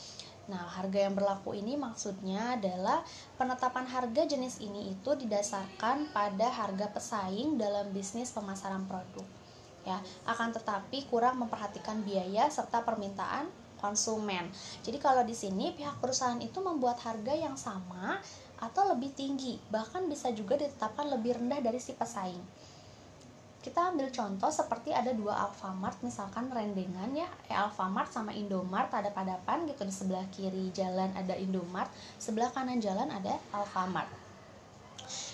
Nah, 0.49 0.65
harga 0.79 1.11
yang 1.11 1.13
berlaku 1.19 1.59
ini 1.59 1.77
maksudnya 1.77 2.57
adalah 2.57 3.05
penetapan 3.37 3.85
harga 3.85 4.25
jenis 4.25 4.63
ini 4.65 4.95
itu 4.95 5.13
didasarkan 5.13 6.15
pada 6.15 6.49
harga 6.49 6.89
pesaing 6.89 7.61
dalam 7.61 7.93
bisnis 7.93 8.33
pemasaran 8.33 8.89
produk 8.89 9.38
ya 9.89 9.99
akan 10.29 10.53
tetapi 10.53 11.09
kurang 11.09 11.41
memperhatikan 11.41 12.05
biaya 12.05 12.53
serta 12.53 12.85
permintaan 12.85 13.49
konsumen. 13.81 14.51
Jadi 14.85 14.99
kalau 15.01 15.23
di 15.25 15.33
sini 15.33 15.73
pihak 15.73 16.03
perusahaan 16.03 16.39
itu 16.43 16.59
membuat 16.61 17.01
harga 17.01 17.33
yang 17.33 17.55
sama 17.55 18.19
atau 18.59 18.91
lebih 18.91 19.15
tinggi, 19.15 19.57
bahkan 19.71 20.11
bisa 20.11 20.35
juga 20.35 20.59
ditetapkan 20.59 21.07
lebih 21.09 21.39
rendah 21.39 21.63
dari 21.63 21.79
si 21.79 21.95
pesaing. 21.95 22.43
Kita 23.59 23.91
ambil 23.91 24.11
contoh 24.11 24.51
seperti 24.51 24.95
ada 24.95 25.11
dua 25.15 25.35
Alfamart 25.47 26.03
misalkan 26.03 26.51
rendengan 26.51 27.11
ya, 27.15 27.27
eh, 27.51 27.55
Alfamart 27.55 28.11
sama 28.11 28.35
Indomart 28.35 28.91
ada 28.95 29.11
padapan 29.11 29.67
gitu 29.67 29.83
di 29.87 29.95
sebelah 29.95 30.27
kiri 30.31 30.71
jalan 30.75 31.11
ada 31.15 31.35
Indomart, 31.39 31.91
sebelah 32.19 32.51
kanan 32.51 32.83
jalan 32.83 33.11
ada 33.11 33.39
Alfamart. 33.55 34.11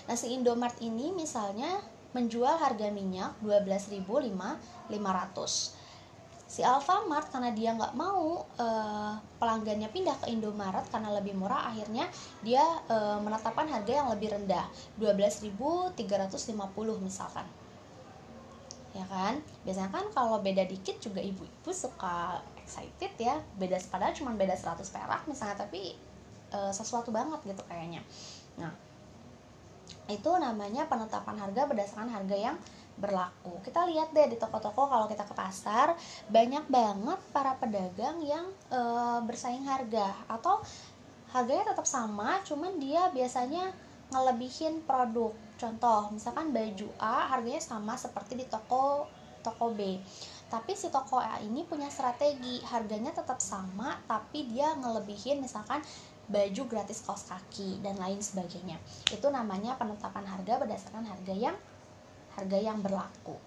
Nah, 0.05 0.15
si 0.17 0.33
Indomart 0.37 0.77
ini 0.81 1.09
misalnya 1.13 1.81
menjual 2.15 2.55
harga 2.55 2.87
minyak 2.95 3.35
12.500. 3.43 5.83
si 6.45 6.61
Alfamart 6.63 7.33
karena 7.33 7.51
dia 7.51 7.75
nggak 7.75 7.97
mau 7.97 8.45
uh, 8.61 9.13
pelanggannya 9.41 9.89
pindah 9.91 10.15
ke 10.23 10.31
Indomaret 10.31 10.87
karena 10.87 11.11
lebih 11.11 11.35
murah 11.35 11.67
akhirnya 11.67 12.07
dia 12.45 12.63
uh, 12.87 13.19
menetapkan 13.19 13.67
harga 13.67 13.91
yang 13.91 14.07
lebih 14.13 14.31
rendah 14.31 14.63
12.350 14.95 15.99
misalkan. 17.03 17.43
Ya 18.95 19.03
kan? 19.11 19.43
Biasanya 19.67 19.91
kan 19.91 20.07
kalau 20.15 20.39
beda 20.39 20.63
dikit 20.63 21.03
juga 21.03 21.19
ibu-ibu 21.19 21.71
suka 21.75 22.39
excited 22.61 23.11
ya. 23.19 23.35
Beda 23.59 23.75
padahal 23.91 24.15
cuma 24.15 24.31
beda 24.37 24.55
100 24.55 24.79
perak 24.95 25.27
misalnya 25.27 25.59
tapi 25.59 25.99
uh, 26.55 26.71
sesuatu 26.71 27.11
banget 27.11 27.43
gitu 27.43 27.63
kayaknya. 27.67 27.99
Nah 28.55 28.71
itu 30.05 30.29
namanya 30.37 30.85
penetapan 30.85 31.37
harga 31.41 31.61
berdasarkan 31.65 32.09
harga 32.13 32.37
yang 32.37 32.57
berlaku. 32.95 33.59
Kita 33.65 33.83
lihat 33.89 34.15
deh 34.15 34.31
di 34.31 34.37
toko-toko 34.39 34.87
kalau 34.87 35.05
kita 35.11 35.27
ke 35.27 35.35
pasar 35.35 35.93
banyak 36.31 36.63
banget 36.71 37.19
para 37.35 37.57
pedagang 37.59 38.23
yang 38.23 38.47
e, 38.71 38.79
bersaing 39.27 39.67
harga 39.67 40.15
atau 40.31 40.63
harganya 41.35 41.75
tetap 41.75 41.83
sama, 41.83 42.39
cuman 42.47 42.79
dia 42.79 43.11
biasanya 43.11 43.75
ngelebihin 44.15 44.85
produk. 44.87 45.35
Contoh, 45.59 46.13
misalkan 46.15 46.55
baju 46.55 46.87
A 47.01 47.35
harganya 47.35 47.59
sama 47.59 47.99
seperti 47.99 48.39
di 48.39 48.45
toko 48.47 49.09
toko 49.43 49.75
B. 49.75 49.99
Tapi 50.49 50.71
si 50.73 50.87
toko 50.87 51.19
A 51.19 51.37
ini 51.43 51.67
punya 51.67 51.91
strategi, 51.91 52.63
harganya 52.65 53.11
tetap 53.11 53.37
sama 53.43 53.99
tapi 54.07 54.47
dia 54.49 54.71
ngelebihin 54.77 55.43
misalkan 55.43 55.83
baju 56.25 56.61
gratis 56.65 57.05
kaos 57.05 57.29
kaki 57.29 57.81
dan 57.85 57.97
lain 58.01 58.21
sebagainya. 58.21 58.81
Itu 59.13 59.29
namanya 59.29 59.77
penetapan 59.77 60.25
harga 60.25 60.61
berdasarkan 60.61 61.05
harga 61.05 61.33
yang 61.33 61.57
harga 62.35 62.57
yang 62.59 62.81
berlaku. 62.81 63.37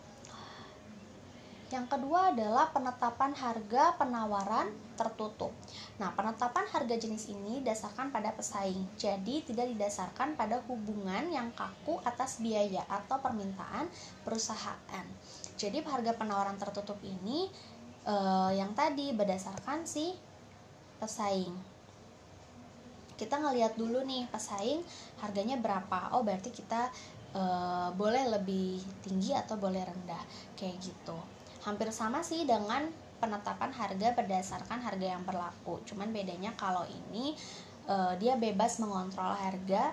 Yang 1.68 1.84
kedua 1.92 2.32
adalah 2.32 2.72
penetapan 2.72 3.36
harga 3.36 3.92
penawaran 4.00 4.72
tertutup. 4.96 5.52
Nah, 6.00 6.16
penetapan 6.16 6.64
harga 6.64 6.96
jenis 6.96 7.28
ini 7.28 7.60
didasarkan 7.60 8.08
pada 8.08 8.32
pesaing, 8.32 8.88
jadi 8.96 9.44
tidak 9.44 9.68
didasarkan 9.76 10.32
pada 10.32 10.64
hubungan 10.64 11.28
yang 11.28 11.52
kaku 11.52 12.00
atas 12.08 12.40
biaya 12.40 12.88
atau 12.88 13.20
permintaan 13.20 13.84
perusahaan. 14.24 15.04
Jadi, 15.60 15.84
harga 15.84 16.16
penawaran 16.16 16.56
tertutup 16.56 16.96
ini 17.04 17.52
eh, 18.08 18.50
yang 18.56 18.72
tadi 18.72 19.12
berdasarkan 19.12 19.84
si 19.84 20.16
pesaing. 20.96 21.77
Kita 23.18 23.42
ngelihat 23.42 23.74
dulu 23.74 24.06
nih 24.06 24.30
pesaing 24.30 24.86
harganya 25.18 25.58
berapa. 25.58 26.14
Oh, 26.14 26.22
berarti 26.22 26.54
kita 26.54 26.86
e, 27.34 27.42
boleh 27.98 28.30
lebih 28.30 28.78
tinggi 29.02 29.34
atau 29.34 29.58
boleh 29.58 29.82
rendah. 29.82 30.22
Kayak 30.54 30.78
gitu. 30.78 31.18
Hampir 31.66 31.90
sama 31.90 32.22
sih 32.22 32.46
dengan 32.46 32.86
penetapan 33.18 33.74
harga 33.74 34.14
berdasarkan 34.14 34.78
harga 34.78 35.06
yang 35.18 35.26
berlaku. 35.26 35.82
Cuman 35.82 36.14
bedanya 36.14 36.54
kalau 36.54 36.86
ini 36.86 37.34
e, 37.90 37.96
dia 38.22 38.38
bebas 38.38 38.78
mengontrol 38.78 39.34
harga 39.34 39.92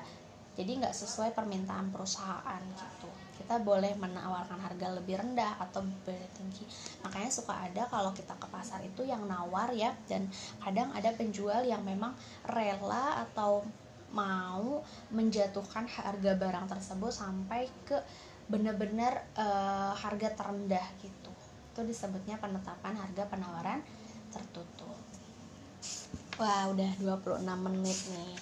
jadi 0.55 0.71
nggak 0.79 0.95
sesuai 0.95 1.35
permintaan 1.35 1.91
perusahaan 1.91 2.63
gitu 2.63 3.11
kita 3.45 3.62
boleh 3.62 3.93
menawarkan 4.01 4.58
harga 4.58 4.97
lebih 4.97 5.21
rendah 5.21 5.62
atau 5.62 5.86
lebih 5.86 6.17
tinggi. 6.34 6.65
Makanya 7.05 7.29
suka 7.29 7.53
ada 7.53 7.86
kalau 7.86 8.10
kita 8.10 8.34
ke 8.41 8.49
pasar 8.49 8.81
itu 8.81 9.05
yang 9.05 9.21
nawar 9.29 9.69
ya 9.69 9.93
dan 10.10 10.25
kadang 10.58 10.89
ada 10.97 11.13
penjual 11.13 11.62
yang 11.62 11.86
memang 11.86 12.17
rela 12.49 13.21
atau 13.21 13.62
mau 14.10 14.81
menjatuhkan 15.13 15.86
harga 15.86 16.34
barang 16.34 16.65
tersebut 16.73 17.13
sampai 17.13 17.69
ke 17.86 18.01
benar-benar 18.49 19.29
uh, 19.38 19.93
harga 19.93 20.34
terendah 20.34 20.86
gitu. 21.05 21.29
Itu 21.69 21.86
disebutnya 21.86 22.41
penetapan 22.41 22.97
harga 22.97 23.29
penawaran 23.29 23.86
tertutup. 24.34 24.97
Wah 26.41 26.73
udah 26.73 26.91
26 26.97 27.45
menit 27.45 27.99
nih. 28.10 28.34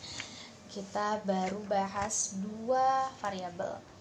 Kita 0.71 1.19
baru 1.27 1.59
bahas 1.67 2.39
dua 2.39 3.11
variabel 3.19 3.92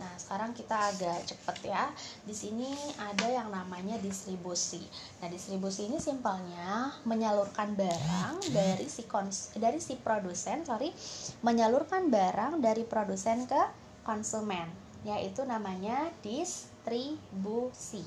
Nah, 0.00 0.16
sekarang 0.16 0.56
kita 0.56 0.96
agak 0.96 1.28
cepet 1.28 1.76
ya. 1.76 1.92
Di 2.24 2.32
sini 2.32 2.72
ada 2.96 3.28
yang 3.28 3.52
namanya 3.52 4.00
distribusi. 4.00 4.80
Nah, 5.20 5.28
distribusi 5.28 5.92
ini 5.92 6.00
simpelnya 6.00 6.96
menyalurkan 7.04 7.76
barang 7.76 8.40
dari 8.48 8.88
si 8.88 9.04
kons 9.04 9.52
dari 9.60 9.76
si 9.76 10.00
produsen, 10.00 10.64
sorry, 10.64 10.96
menyalurkan 11.44 12.08
barang 12.08 12.64
dari 12.64 12.88
produsen 12.88 13.44
ke 13.44 13.60
konsumen, 14.00 14.72
yaitu 15.04 15.44
namanya 15.44 16.08
distribusi. 16.24 18.00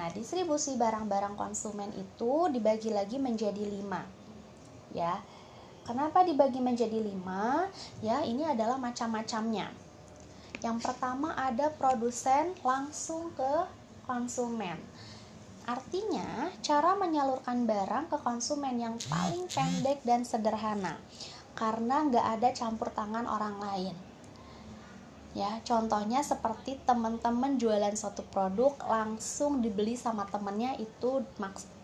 Nah, 0.00 0.08
distribusi 0.16 0.80
barang-barang 0.80 1.36
konsumen 1.36 1.92
itu 1.92 2.48
dibagi 2.48 2.88
lagi 2.88 3.20
menjadi 3.20 3.68
lima, 3.68 4.00
ya. 4.96 5.20
Kenapa 5.84 6.22
dibagi 6.22 6.62
menjadi 6.62 7.02
lima? 7.02 7.66
Ya, 7.98 8.22
ini 8.22 8.46
adalah 8.46 8.78
macam-macamnya 8.78 9.79
yang 10.60 10.76
pertama 10.76 11.32
ada 11.36 11.72
produsen 11.72 12.52
langsung 12.60 13.32
ke 13.32 13.52
konsumen. 14.04 14.76
Artinya, 15.64 16.50
cara 16.60 16.96
menyalurkan 16.96 17.68
barang 17.68 18.10
ke 18.10 18.18
konsumen 18.20 18.80
yang 18.80 18.96
paling 19.06 19.46
pendek 19.46 20.02
dan 20.02 20.24
sederhana 20.24 20.98
karena 21.54 22.08
nggak 22.08 22.26
ada 22.40 22.48
campur 22.56 22.88
tangan 22.90 23.28
orang 23.28 23.56
lain. 23.60 23.96
Ya, 25.30 25.62
contohnya 25.62 26.26
seperti 26.26 26.82
teman-teman 26.82 27.54
jualan 27.54 27.94
suatu 27.94 28.26
produk 28.34 28.74
langsung 28.90 29.62
dibeli 29.62 29.94
sama 29.94 30.26
temennya 30.26 30.74
itu 30.74 31.22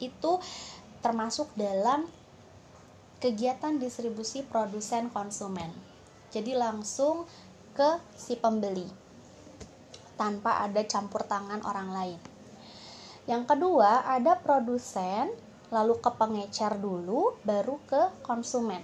itu 0.03 0.33
termasuk 0.99 1.47
dalam 1.55 2.11
kegiatan 3.23 3.79
distribusi 3.79 4.43
produsen 4.43 5.15
konsumen. 5.15 5.71
Jadi 6.35 6.59
langsung 6.59 7.31
ke 7.77 8.01
si 8.17 8.41
pembeli 8.41 8.89
tanpa 10.17 10.65
ada 10.65 10.81
campur 10.89 11.29
tangan 11.29 11.61
orang 11.69 11.93
lain. 11.93 12.21
Yang 13.29 13.53
kedua, 13.53 14.09
ada 14.09 14.41
produsen, 14.41 15.29
lalu 15.69 16.01
ke 16.01 16.11
pengecer 16.17 16.81
dulu, 16.81 17.37
baru 17.45 17.77
ke 17.85 18.25
konsumen. 18.25 18.81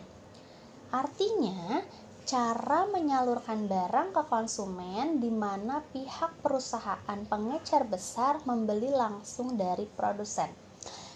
Artinya, 0.92 1.80
cara 2.28 2.86
menyalurkan 2.92 3.66
barang 3.66 4.12
ke 4.12 4.22
konsumen 4.28 5.18
di 5.18 5.32
mana 5.32 5.80
pihak 5.80 6.44
perusahaan 6.44 7.20
pengecer 7.26 7.88
besar 7.88 8.44
membeli 8.44 8.92
langsung 8.92 9.56
dari 9.56 9.88
produsen. 9.88 10.52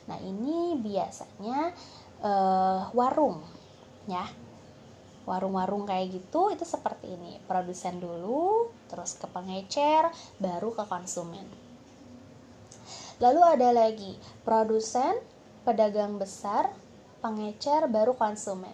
Nah, 0.06 0.18
ini 0.22 0.78
biasanya 0.80 1.74
uh, 2.22 2.90
warung 2.94 3.42
ya 4.06 4.22
warung-warung 5.26 5.84
kayak 5.84 6.14
gitu 6.14 6.54
itu 6.54 6.62
seperti 6.62 7.12
ini. 7.18 7.42
Produsen 7.44 7.98
dulu 7.98 8.70
terus 8.86 9.18
ke 9.18 9.26
pengecer 9.26 10.08
baru 10.38 10.72
ke 10.72 10.86
konsumen. 10.86 11.44
Lalu 13.18 13.40
ada 13.42 13.68
lagi 13.74 14.14
produsen 14.46 15.18
pedagang 15.66 16.16
besar 16.16 16.70
pengecer 17.18 17.90
baru 17.90 18.14
konsumen. 18.14 18.72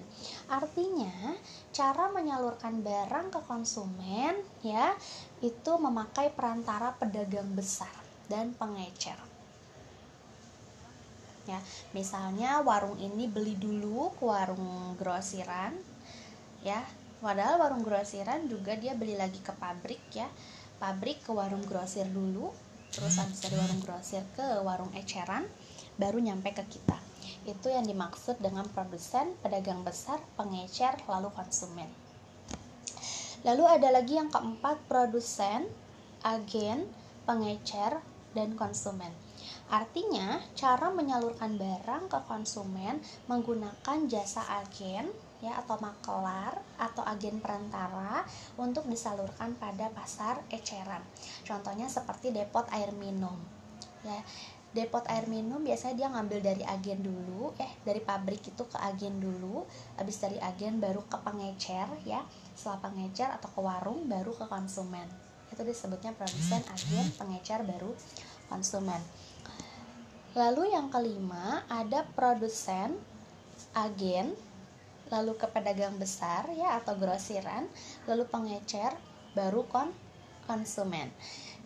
Artinya 0.53 1.33
cara 1.73 2.13
menyalurkan 2.13 2.85
barang 2.85 3.33
ke 3.33 3.41
konsumen 3.49 4.37
ya 4.61 4.93
itu 5.41 5.73
memakai 5.81 6.29
perantara 6.29 6.93
pedagang 7.01 7.49
besar 7.57 7.91
dan 8.29 8.53
pengecer. 8.53 9.17
Ya 11.49 11.59
misalnya 11.97 12.61
warung 12.63 13.01
ini 13.01 13.27
beli 13.27 13.57
dulu 13.59 14.15
ke 14.15 14.23
warung 14.27 14.95
grosiran 15.01 15.92
ya. 16.67 16.83
Padahal 17.23 17.63
warung 17.63 17.87
grosiran 17.87 18.51
juga 18.51 18.75
dia 18.75 18.99
beli 18.99 19.15
lagi 19.15 19.39
ke 19.39 19.55
pabrik 19.55 20.03
ya. 20.11 20.27
Pabrik 20.83 21.23
ke 21.23 21.31
warung 21.31 21.63
grosir 21.63 22.07
dulu 22.11 22.51
terus 22.93 23.17
habis 23.17 23.41
dari 23.41 23.57
warung 23.57 23.81
grosir 23.81 24.21
ke 24.37 24.45
warung 24.61 24.93
eceran 24.93 25.49
baru 25.97 26.21
nyampe 26.21 26.53
ke 26.53 26.65
kita. 26.67 26.99
Itu 27.47 27.73
yang 27.73 27.87
dimaksud 27.89 28.39
dengan 28.39 28.69
produsen 28.71 29.33
pedagang 29.41 29.83
besar 29.83 30.21
pengecer 30.37 30.99
lalu 31.09 31.33
konsumen. 31.33 31.89
Lalu 33.43 33.65
ada 33.67 33.89
lagi 33.91 34.15
yang 34.19 34.31
keempat 34.31 34.87
produsen 34.87 35.67
agen 36.23 36.87
pengecer 37.27 37.99
dan 38.39 38.55
konsumen. 38.55 39.11
Artinya, 39.73 40.39
cara 40.55 40.93
menyalurkan 40.93 41.59
barang 41.59 42.13
ke 42.13 42.19
konsumen 42.29 43.03
menggunakan 43.27 43.99
jasa 44.07 44.45
agen 44.63 45.11
ya 45.43 45.59
atau 45.59 45.75
makelar 45.83 46.55
atau 46.79 47.03
agen 47.03 47.43
perantara 47.43 48.23
untuk 48.55 48.87
disalurkan 48.87 49.59
pada 49.59 49.91
pasar 49.91 50.39
eceran. 50.55 51.03
Contohnya 51.43 51.91
seperti 51.91 52.31
depot 52.31 52.65
air 52.71 52.95
minum. 52.95 53.35
Ya, 54.07 54.23
depot 54.71 55.03
air 55.11 55.27
minum 55.27 55.61
biasanya 55.61 55.95
dia 55.99 56.09
ngambil 56.15 56.39
dari 56.41 56.63
agen 56.63 57.03
dulu, 57.03 57.51
eh 57.59 57.71
dari 57.83 57.99
pabrik 57.99 58.41
itu 58.47 58.63
ke 58.71 58.79
agen 58.79 59.19
dulu, 59.19 59.67
habis 59.99 60.23
dari 60.23 60.39
agen 60.39 60.79
baru 60.79 61.03
ke 61.11 61.19
pengecer 61.19 61.91
ya. 62.07 62.23
Setelah 62.55 62.79
pengecer 62.79 63.29
atau 63.29 63.51
ke 63.51 63.61
warung 63.61 64.07
baru 64.07 64.31
ke 64.39 64.47
konsumen. 64.47 65.11
Itu 65.51 65.67
disebutnya 65.67 66.15
produsen, 66.15 66.63
agen, 66.71 67.07
pengecer 67.19 67.67
baru 67.67 67.93
konsumen. 68.47 69.03
Lalu 70.33 70.73
yang 70.73 70.89
kelima 70.89 71.61
ada 71.69 72.09
produsen, 72.17 72.97
agen, 73.77 74.33
lalu 75.13 75.37
ke 75.37 75.45
pedagang 75.53 76.01
besar 76.01 76.49
ya 76.57 76.81
atau 76.81 76.97
grosiran, 76.97 77.69
lalu 78.09 78.25
pengecer, 78.25 78.97
baru 79.37 79.69
kon 79.69 79.93
konsumen. 80.49 81.13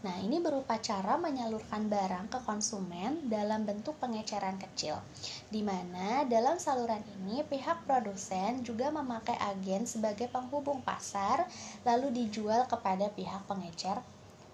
Nah, 0.05 0.21
ini 0.21 0.39
berupa 0.39 0.77
cara 0.77 1.17
menyalurkan 1.17 1.89
barang 1.89 2.29
ke 2.29 2.39
konsumen 2.45 3.27
dalam 3.33 3.65
bentuk 3.65 3.97
pengeceran 3.97 4.61
kecil. 4.61 5.01
Di 5.49 5.65
mana 5.65 6.29
dalam 6.29 6.61
saluran 6.61 7.01
ini 7.17 7.41
pihak 7.43 7.89
produsen 7.89 8.61
juga 8.61 8.93
memakai 8.93 9.35
agen 9.41 9.89
sebagai 9.89 10.29
penghubung 10.29 10.85
pasar 10.85 11.49
lalu 11.89 12.13
dijual 12.13 12.69
kepada 12.69 13.09
pihak 13.09 13.49
pengecer 13.49 13.99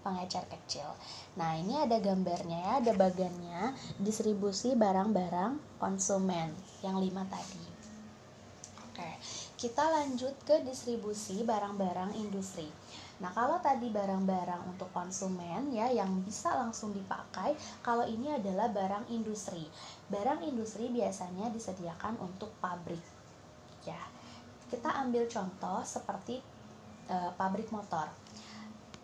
pengecer 0.02 0.42
kecil. 0.50 0.88
Nah, 1.38 1.54
ini 1.54 1.78
ada 1.78 2.02
gambarnya 2.02 2.58
ya, 2.58 2.72
ada 2.82 2.92
bagannya 2.92 3.70
distribusi 4.02 4.74
barang-barang 4.74 5.78
konsumen 5.78 6.50
yang 6.82 6.98
lima 6.98 7.22
tadi. 7.30 7.71
Oke, 9.02 9.18
kita 9.58 9.82
lanjut 9.82 10.30
ke 10.46 10.62
distribusi 10.62 11.42
barang-barang 11.42 12.14
industri. 12.22 12.70
Nah, 13.18 13.34
kalau 13.34 13.58
tadi 13.58 13.90
barang-barang 13.90 14.62
untuk 14.70 14.94
konsumen 14.94 15.74
ya 15.74 15.90
yang 15.90 16.22
bisa 16.22 16.54
langsung 16.54 16.94
dipakai, 16.94 17.58
kalau 17.82 18.06
ini 18.06 18.30
adalah 18.30 18.70
barang 18.70 19.10
industri. 19.10 19.66
Barang 20.06 20.46
industri 20.46 20.86
biasanya 20.86 21.50
disediakan 21.50 22.14
untuk 22.22 22.54
pabrik. 22.62 23.02
Ya. 23.82 23.98
Kita 24.70 25.02
ambil 25.02 25.26
contoh 25.26 25.82
seperti 25.82 26.38
e, 27.10 27.16
pabrik 27.34 27.74
motor 27.74 28.06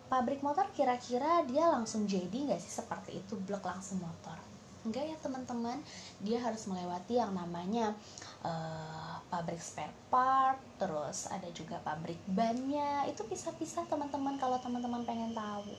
pabrik 0.09 0.41
motor 0.41 0.65
kira-kira 0.73 1.45
dia 1.45 1.69
langsung 1.69 2.09
jadi 2.09 2.33
nggak 2.33 2.57
sih 2.57 2.81
seperti 2.81 3.21
itu 3.21 3.37
blok 3.45 3.61
langsung 3.61 4.01
motor 4.01 4.33
enggak 4.81 5.05
ya 5.05 5.17
teman-teman 5.21 5.77
dia 6.23 6.41
harus 6.41 6.65
melewati 6.65 7.21
yang 7.21 7.29
namanya 7.35 7.93
uh, 8.43 9.17
pabrik 9.29 9.61
spare 9.61 9.93
part 10.09 10.59
terus 10.81 11.29
ada 11.29 11.47
juga 11.51 11.79
pabrik 11.83 12.19
bannya. 12.29 13.07
Itu 13.09 13.25
pisah-pisah 13.27 13.87
teman-teman 13.87 14.39
kalau 14.39 14.57
teman-teman 14.59 15.03
pengen 15.03 15.31
tahu. 15.35 15.73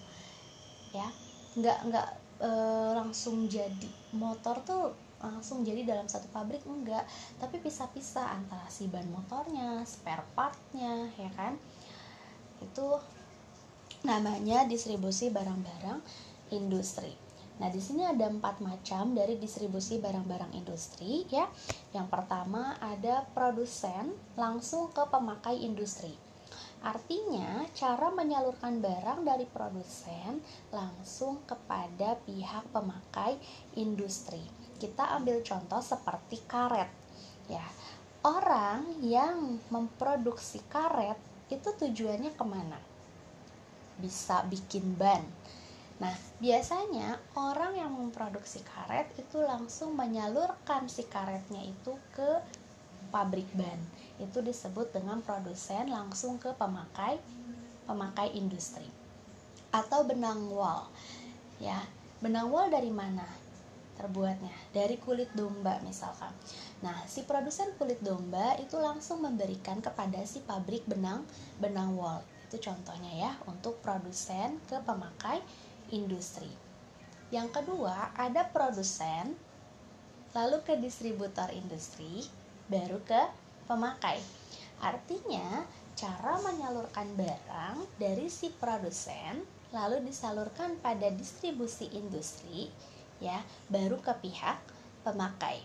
Ya 0.95 1.09
nggak 1.59 1.79
nggak 1.91 2.09
uh, 2.45 2.93
langsung 2.97 3.51
jadi. 3.51 3.91
Motor 4.15 4.63
tuh 4.63 4.85
langsung 5.21 5.61
jadi 5.61 5.85
dalam 5.85 6.09
satu 6.09 6.29
pabrik 6.33 6.65
enggak. 6.65 7.05
Tapi 7.37 7.61
pisah-pisah 7.61 8.41
antara 8.41 8.65
si 8.73 8.89
ban 8.89 9.05
motornya 9.13 9.85
spare 9.85 10.25
partnya 10.33 11.13
ya 11.17 11.31
kan? 11.37 11.57
Itu 12.65 13.01
namanya 14.01 14.65
distribusi 14.65 15.29
barang-barang 15.29 16.01
industri. 16.57 17.30
Nah, 17.61 17.69
di 17.69 17.77
sini 17.77 18.09
ada 18.09 18.25
empat 18.25 18.65
macam 18.65 19.13
dari 19.13 19.37
distribusi 19.37 20.01
barang-barang 20.01 20.57
industri 20.57 21.29
ya. 21.29 21.45
Yang 21.93 22.09
pertama 22.09 22.81
ada 22.81 23.29
produsen 23.37 24.17
langsung 24.41 24.89
ke 24.97 25.05
pemakai 25.05 25.61
industri. 25.61 26.17
Artinya, 26.81 27.69
cara 27.77 28.09
menyalurkan 28.09 28.81
barang 28.81 29.29
dari 29.29 29.45
produsen 29.45 30.41
langsung 30.73 31.45
kepada 31.45 32.17
pihak 32.25 32.73
pemakai 32.73 33.37
industri. 33.77 34.41
Kita 34.81 35.13
ambil 35.21 35.45
contoh 35.45 35.85
seperti 35.85 36.41
karet. 36.49 36.89
Ya, 37.53 37.69
orang 38.25 38.89
yang 39.05 39.61
memproduksi 39.69 40.65
karet 40.73 41.21
itu 41.53 41.69
tujuannya 41.69 42.33
ke 42.33 42.45
mana? 42.49 42.81
bisa 44.01 44.43
bikin 44.49 44.97
ban. 44.97 45.21
Nah, 46.01 46.17
biasanya 46.41 47.21
orang 47.37 47.77
yang 47.77 47.93
memproduksi 47.93 48.65
karet 48.65 49.13
itu 49.21 49.37
langsung 49.45 49.93
menyalurkan 49.93 50.89
si 50.89 51.05
karetnya 51.05 51.61
itu 51.61 51.93
ke 52.17 52.41
pabrik 53.13 53.47
ban. 53.53 53.77
Itu 54.17 54.41
disebut 54.41 54.97
dengan 54.97 55.21
produsen 55.21 55.93
langsung 55.93 56.41
ke 56.41 56.57
pemakai 56.57 57.21
pemakai 57.85 58.33
industri. 58.33 58.89
Atau 59.71 60.09
benang 60.09 60.49
wol. 60.49 60.89
Ya, 61.61 61.85
benang 62.25 62.49
wol 62.49 62.73
dari 62.73 62.91
mana? 62.91 63.29
terbuatnya 64.01 64.57
dari 64.73 64.97
kulit 64.97 65.29
domba 65.37 65.77
misalkan. 65.85 66.33
Nah, 66.81 67.05
si 67.05 67.21
produsen 67.29 67.69
kulit 67.77 68.01
domba 68.01 68.57
itu 68.57 68.81
langsung 68.81 69.21
memberikan 69.21 69.85
kepada 69.85 70.25
si 70.25 70.41
pabrik 70.41 70.89
benang 70.89 71.21
benang 71.61 71.93
wol 72.01 72.25
itu 72.51 72.67
contohnya 72.67 73.13
ya 73.15 73.33
untuk 73.47 73.79
produsen 73.79 74.59
ke 74.67 74.75
pemakai 74.83 75.39
industri. 75.95 76.51
Yang 77.31 77.63
kedua, 77.63 78.11
ada 78.19 78.47
produsen, 78.51 79.39
lalu 80.35 80.59
ke 80.67 80.75
distributor 80.79 81.51
industri, 81.55 82.27
baru 82.67 82.99
ke 83.07 83.23
pemakai. 83.71 84.19
Artinya, 84.83 85.67
cara 85.95 86.41
menyalurkan 86.43 87.13
barang 87.15 87.77
dari 88.01 88.27
si 88.33 88.49
produsen 88.51 89.61
lalu 89.71 90.03
disalurkan 90.03 90.75
pada 90.83 91.15
distribusi 91.15 91.87
industri 91.95 92.67
ya, 93.23 93.39
baru 93.71 94.03
ke 94.03 94.11
pihak 94.19 94.59
pemakai. 95.07 95.63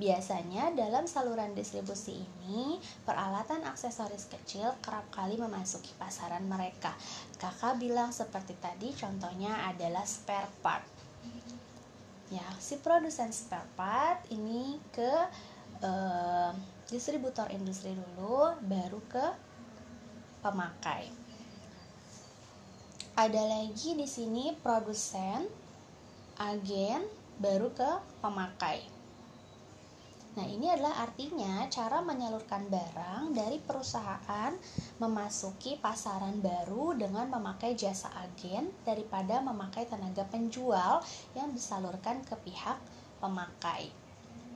Biasanya 0.00 0.72
dalam 0.72 1.04
saluran 1.04 1.52
distribusi 1.52 2.24
ini, 2.24 2.80
peralatan 3.04 3.60
aksesoris 3.68 4.24
kecil 4.32 4.72
kerap 4.80 5.04
kali 5.12 5.36
memasuki 5.36 5.92
pasaran 6.00 6.48
mereka. 6.48 6.96
Kakak 7.36 7.76
bilang 7.76 8.08
seperti 8.08 8.56
tadi, 8.56 8.96
contohnya 8.96 9.68
adalah 9.68 10.08
spare 10.08 10.48
part. 10.64 10.84
Ya, 12.32 12.44
si 12.56 12.80
produsen 12.80 13.28
spare 13.36 13.68
part 13.76 14.24
ini 14.32 14.80
ke 14.88 15.12
eh, 15.84 16.50
distributor 16.88 17.52
industri 17.52 17.92
dulu, 17.92 18.56
baru 18.64 19.00
ke 19.12 19.26
pemakai. 20.40 21.12
Ada 23.12 23.44
lagi 23.44 23.92
di 23.92 24.08
sini 24.08 24.56
produsen, 24.56 25.44
agen, 26.40 27.04
baru 27.36 27.68
ke 27.76 27.90
pemakai. 28.24 28.91
Nah, 30.32 30.48
ini 30.48 30.72
adalah 30.72 31.04
artinya 31.04 31.68
cara 31.68 32.00
menyalurkan 32.00 32.72
barang 32.72 33.36
dari 33.36 33.60
perusahaan 33.60 34.56
memasuki 34.96 35.76
pasaran 35.76 36.40
baru 36.40 36.96
dengan 36.96 37.28
memakai 37.28 37.76
jasa 37.76 38.08
agen 38.16 38.72
daripada 38.80 39.44
memakai 39.44 39.84
tenaga 39.84 40.24
penjual 40.24 41.04
yang 41.36 41.52
disalurkan 41.52 42.24
ke 42.24 42.32
pihak 42.48 42.80
pemakai. 43.20 43.92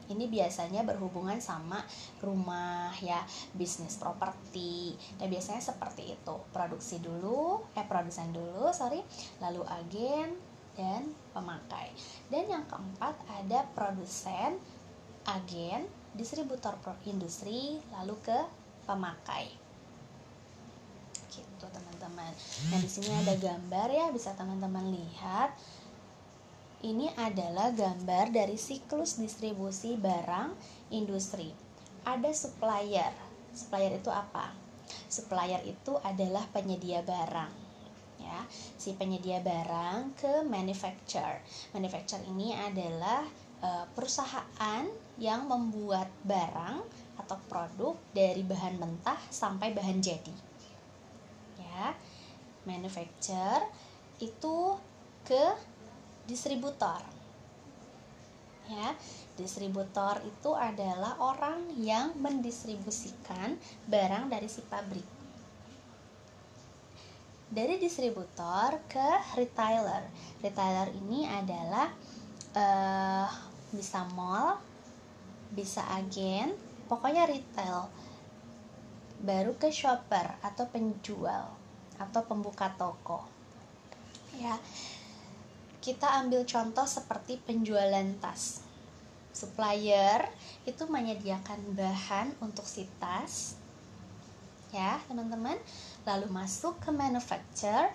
Ini 0.07 0.31
biasanya 0.33 0.87
berhubungan 0.87 1.43
sama 1.45 1.83
rumah 2.25 2.95
ya, 3.03 3.21
bisnis 3.53 4.01
properti. 4.01 4.97
Dan 5.21 5.29
biasanya 5.29 5.61
seperti 5.61 6.17
itu. 6.17 6.35
Produksi 6.57 7.03
dulu, 7.03 7.61
eh 7.77 7.85
produsen 7.85 8.33
dulu, 8.33 8.73
sorry, 8.73 9.03
lalu 9.45 9.61
agen 9.67 10.39
dan 10.79 11.11
pemakai. 11.35 11.91
Dan 12.31 12.47
yang 12.47 12.65
keempat 12.71 13.19
ada 13.29 13.67
produsen 13.75 14.57
agen, 15.27 15.87
distributor 16.15 16.79
industri, 17.05 17.83
lalu 17.93 18.15
ke 18.23 18.39
pemakai. 18.87 19.51
Gitu 21.29 21.67
teman-teman. 21.67 22.33
Nah 22.73 22.79
di 22.79 22.89
sini 22.89 23.11
ada 23.13 23.35
gambar 23.35 23.89
ya, 23.91 24.07
bisa 24.15 24.33
teman-teman 24.39 24.89
lihat. 24.95 25.53
Ini 26.87 27.11
adalah 27.19 27.75
gambar 27.75 28.31
dari 28.31 28.55
siklus 28.55 29.19
distribusi 29.19 29.99
barang 29.99 30.55
industri. 30.95 31.51
Ada 32.07 32.31
supplier. 32.31 33.11
Supplier 33.51 33.99
itu 33.99 34.13
apa? 34.13 34.55
Supplier 35.11 35.65
itu 35.67 35.99
adalah 36.05 36.47
penyedia 36.55 37.03
barang 37.03 37.67
ya 38.27 38.43
si 38.51 38.97
penyedia 38.99 39.39
barang 39.45 40.19
ke 40.19 40.43
manufacturer. 40.43 41.41
Manufacturer 41.73 42.27
ini 42.27 42.53
adalah 42.53 43.23
perusahaan 43.97 44.85
yang 45.17 45.49
membuat 45.49 46.13
barang 46.23 46.85
atau 47.17 47.37
produk 47.49 47.97
dari 48.13 48.45
bahan 48.45 48.77
mentah 48.79 49.19
sampai 49.33 49.73
bahan 49.73 49.99
jadi. 49.99 50.35
Ya. 51.59 51.97
Manufacturer 52.67 53.63
itu 54.21 54.75
ke 55.27 55.45
distributor. 56.27 57.03
Ya, 58.67 58.99
distributor 59.39 60.19
itu 60.27 60.51
adalah 60.51 61.15
orang 61.23 61.71
yang 61.79 62.19
mendistribusikan 62.19 63.55
barang 63.87 64.27
dari 64.27 64.51
si 64.51 64.59
pabrik. 64.67 65.07
Dari 67.47 67.79
distributor 67.79 68.83
ke 68.91 69.39
retailer. 69.39 70.11
Retailer 70.43 70.91
ini 70.99 71.31
adalah 71.31 71.95
uh, 72.59 73.31
bisa 73.75 74.07
mall 74.15 74.59
bisa 75.53 75.83
agen 75.95 76.55
pokoknya 76.91 77.27
retail. 77.27 77.91
Baru 79.23 79.57
ke 79.57 79.73
shopper 79.73 80.37
atau 80.45 80.69
penjual 80.69 81.49
atau 81.97 82.21
pembuka 82.29 82.69
toko. 82.77 83.25
Ya 84.37 84.61
kita 85.81 86.21
ambil 86.21 86.43
contoh 86.45 86.85
seperti 86.85 87.39
penjualan 87.41 88.07
tas. 88.19 88.61
Supplier 89.33 90.27
itu 90.65 90.83
menyediakan 90.89 91.77
bahan 91.77 92.37
untuk 92.43 92.67
si 92.67 92.85
tas 92.99 93.57
ya 94.75 95.01
teman-teman. 95.09 95.57
Lalu 96.05 96.29
masuk 96.29 96.77
ke 96.83 96.93
manufacturer 96.93 97.91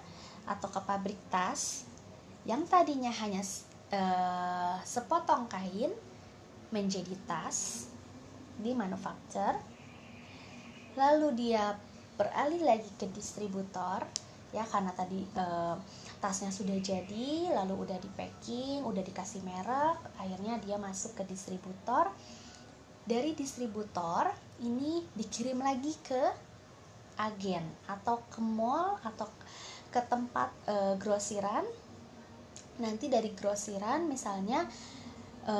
atau 0.50 0.68
ke 0.74 0.82
pabrik 0.82 1.20
tas 1.30 1.86
yang 2.50 2.66
tadinya 2.66 3.14
hanya 3.14 3.46
uh, 3.92 4.76
sepotong 4.84 5.48
kain 5.52 5.92
menjadi 6.72 7.16
tas 7.28 7.92
di 8.58 8.72
manufacturer 8.72 9.60
lalu 10.96 11.36
dia 11.36 11.76
beralih 12.20 12.62
lagi 12.68 12.92
ke 13.00 13.08
distributor 13.12 14.04
ya 14.52 14.68
karena 14.68 14.92
tadi 14.92 15.24
uh, 15.40 15.80
tasnya 16.20 16.52
sudah 16.52 16.76
jadi 16.84 17.56
lalu 17.56 17.88
udah 17.88 17.98
di 17.98 18.10
packing 18.14 18.84
udah 18.84 19.00
dikasih 19.00 19.42
merek 19.48 19.98
akhirnya 20.20 20.60
dia 20.62 20.78
masuk 20.78 21.18
ke 21.18 21.24
distributor. 21.26 22.12
Dari 23.02 23.34
distributor 23.34 24.30
ini 24.62 25.02
dikirim 25.18 25.58
lagi 25.58 25.98
ke 26.06 26.22
agen 27.18 27.66
atau 27.90 28.22
ke 28.30 28.40
mall 28.40 29.02
atau 29.02 29.26
ke 29.90 30.02
tempat 30.06 30.50
e, 30.70 30.76
grosiran 31.02 31.66
nanti 32.80 33.12
dari 33.12 33.36
grosiran 33.36 34.08
misalnya 34.08 34.64
e, 35.44 35.56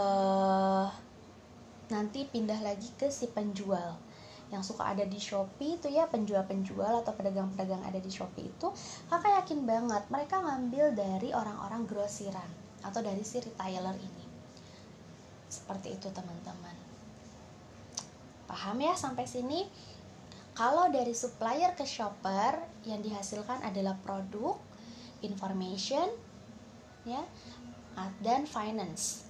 nanti 1.92 2.24
pindah 2.30 2.62
lagi 2.64 2.88
ke 2.96 3.12
si 3.12 3.28
penjual. 3.28 4.00
Yang 4.52 4.76
suka 4.76 4.92
ada 4.92 5.08
di 5.08 5.16
Shopee 5.16 5.80
itu 5.80 5.88
ya 5.88 6.08
penjual-penjual 6.12 7.04
atau 7.04 7.16
pedagang-pedagang 7.16 7.84
ada 7.88 8.00
di 8.00 8.12
Shopee 8.12 8.52
itu 8.52 8.68
kakak 9.08 9.44
yakin 9.44 9.64
banget 9.64 10.04
mereka 10.12 10.44
ngambil 10.44 10.92
dari 10.96 11.32
orang-orang 11.32 11.88
grosiran 11.88 12.48
atau 12.84 13.00
dari 13.00 13.24
si 13.24 13.40
retailer 13.40 13.96
ini. 13.96 14.26
Seperti 15.48 15.96
itu 15.96 16.08
teman-teman. 16.12 16.76
Paham 18.52 18.78
ya 18.84 18.96
sampai 19.00 19.24
sini? 19.24 19.64
Kalau 20.52 20.92
dari 20.92 21.16
supplier 21.16 21.72
ke 21.80 21.88
shopper 21.88 22.60
yang 22.84 23.00
dihasilkan 23.00 23.64
adalah 23.64 23.96
produk 24.04 24.60
information 25.24 26.12
ya 27.08 27.24
dan 28.22 28.46
finance 28.46 29.26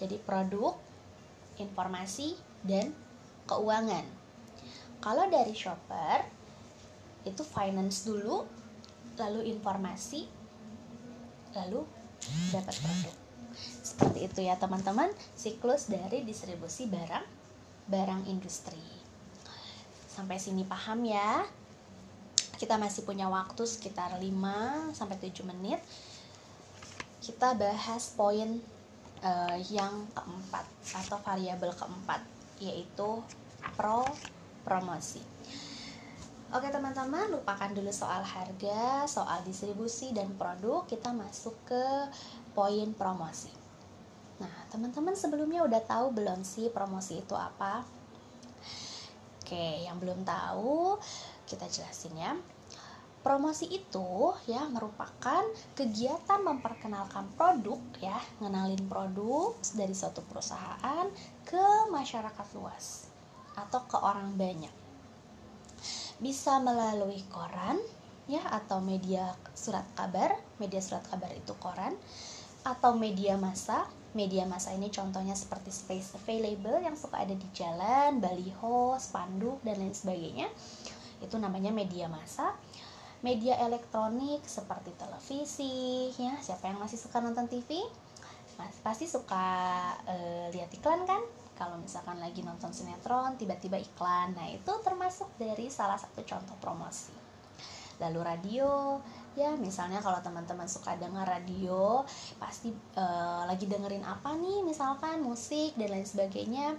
jadi 0.00 0.18
produk 0.22 0.76
informasi 1.60 2.34
dan 2.64 2.90
keuangan 3.46 4.22
kalau 5.02 5.26
dari 5.26 5.50
shopper 5.50 6.22
itu 7.26 7.42
finance 7.42 8.06
dulu, 8.06 8.46
lalu 9.18 9.50
informasi, 9.50 10.30
lalu 11.58 11.82
dapat 12.54 12.74
produk. 12.78 13.16
Seperti 13.82 14.30
itu 14.30 14.40
ya 14.46 14.54
teman-teman, 14.54 15.10
siklus 15.34 15.90
dari 15.90 16.22
distribusi 16.22 16.86
barang 16.86 17.26
barang 17.90 18.30
industri. 18.30 18.78
Sampai 20.06 20.38
sini 20.38 20.62
paham 20.62 21.02
ya? 21.02 21.42
Kita 22.54 22.78
masih 22.78 23.02
punya 23.02 23.26
waktu 23.26 23.66
sekitar 23.66 24.14
5 24.22 24.94
sampai 24.94 25.18
7 25.18 25.42
menit. 25.50 25.82
Kita 27.22 27.54
bahas 27.54 28.10
poin 28.18 28.58
uh, 29.22 29.58
yang 29.70 30.10
keempat 30.10 30.66
atau 30.90 31.22
variabel 31.22 31.70
keempat 31.70 32.18
yaitu 32.58 33.22
pro 33.78 34.02
promosi. 34.66 35.22
Oke 36.52 36.68
teman-teman, 36.68 37.32
lupakan 37.32 37.70
dulu 37.72 37.88
soal 37.88 38.20
harga, 38.20 39.08
soal 39.08 39.40
distribusi 39.46 40.12
dan 40.12 40.34
produk, 40.36 40.84
kita 40.84 41.08
masuk 41.14 41.56
ke 41.64 41.84
poin 42.52 42.92
promosi. 42.92 43.48
Nah, 44.36 44.52
teman-teman 44.68 45.16
sebelumnya 45.16 45.64
udah 45.64 45.80
tahu 45.80 46.12
belum 46.12 46.44
sih 46.44 46.68
promosi 46.68 47.24
itu 47.24 47.32
apa? 47.32 47.86
Oke, 49.40 49.86
yang 49.86 49.96
belum 49.96 50.28
tahu, 50.28 51.00
kita 51.48 51.64
jelasin 51.72 52.20
ya. 52.20 52.36
Promosi 53.22 53.70
itu 53.70 54.34
ya 54.50 54.66
merupakan 54.66 55.46
kegiatan 55.78 56.42
memperkenalkan 56.42 57.30
produk 57.38 57.78
ya, 58.02 58.18
ngenalin 58.42 58.82
produk 58.90 59.54
dari 59.78 59.94
suatu 59.94 60.26
perusahaan 60.26 61.06
ke 61.46 61.86
masyarakat 61.94 62.46
luas 62.58 63.06
atau 63.54 63.86
ke 63.86 63.94
orang 63.94 64.34
banyak. 64.34 64.74
Bisa 66.18 66.58
melalui 66.58 67.22
koran 67.30 67.78
ya 68.26 68.42
atau 68.42 68.82
media 68.82 69.38
surat 69.54 69.86
kabar, 69.94 70.34
media 70.58 70.82
surat 70.82 71.06
kabar 71.06 71.30
itu 71.30 71.54
koran 71.62 71.94
atau 72.66 72.98
media 72.98 73.38
massa. 73.38 73.86
Media 74.18 74.44
massa 74.44 74.74
ini 74.74 74.92
contohnya 74.92 75.32
seperti 75.32 75.70
space 75.72 76.18
available 76.18 76.76
yang 76.82 76.98
suka 76.98 77.22
ada 77.22 77.32
di 77.32 77.48
jalan, 77.54 78.18
baliho, 78.18 78.98
spanduk 78.98 79.62
dan 79.64 79.78
lain 79.78 79.94
sebagainya. 79.94 80.50
Itu 81.22 81.38
namanya 81.38 81.70
media 81.70 82.10
massa 82.10 82.52
media 83.22 83.54
elektronik 83.62 84.42
seperti 84.42 84.90
televisi 84.98 86.10
ya. 86.18 86.34
Siapa 86.42 86.68
yang 86.68 86.82
masih 86.82 86.98
suka 86.98 87.22
nonton 87.22 87.46
TV 87.46 87.82
pasti 88.82 89.10
suka 89.10 89.46
uh, 90.06 90.46
lihat 90.50 90.70
iklan 90.74 91.02
kan? 91.06 91.22
Kalau 91.54 91.78
misalkan 91.78 92.18
lagi 92.18 92.42
nonton 92.42 92.74
sinetron 92.74 93.38
tiba-tiba 93.38 93.78
iklan. 93.78 94.34
Nah 94.34 94.50
itu 94.50 94.70
termasuk 94.82 95.30
dari 95.38 95.70
salah 95.70 95.98
satu 95.98 96.26
contoh 96.26 96.58
promosi. 96.58 97.14
Lalu 98.02 98.20
radio 98.22 98.98
ya 99.32 99.54
misalnya 99.56 100.02
kalau 100.02 100.20
teman-teman 100.20 100.68
suka 100.68 100.98
dengar 101.00 101.24
radio 101.24 102.02
pasti 102.36 102.74
uh, 102.98 103.46
lagi 103.46 103.70
dengerin 103.70 104.02
apa 104.02 104.34
nih? 104.34 104.66
Misalkan 104.66 105.22
musik 105.22 105.78
dan 105.78 105.94
lain 105.94 106.06
sebagainya. 106.06 106.74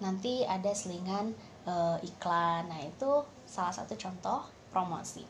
Nanti 0.00 0.48
ada 0.48 0.72
selingan 0.72 1.36
uh, 1.68 2.00
iklan. 2.00 2.72
Nah 2.72 2.80
itu 2.80 3.24
salah 3.44 3.72
satu 3.72 3.92
contoh 4.00 4.63
promosi. 4.74 5.22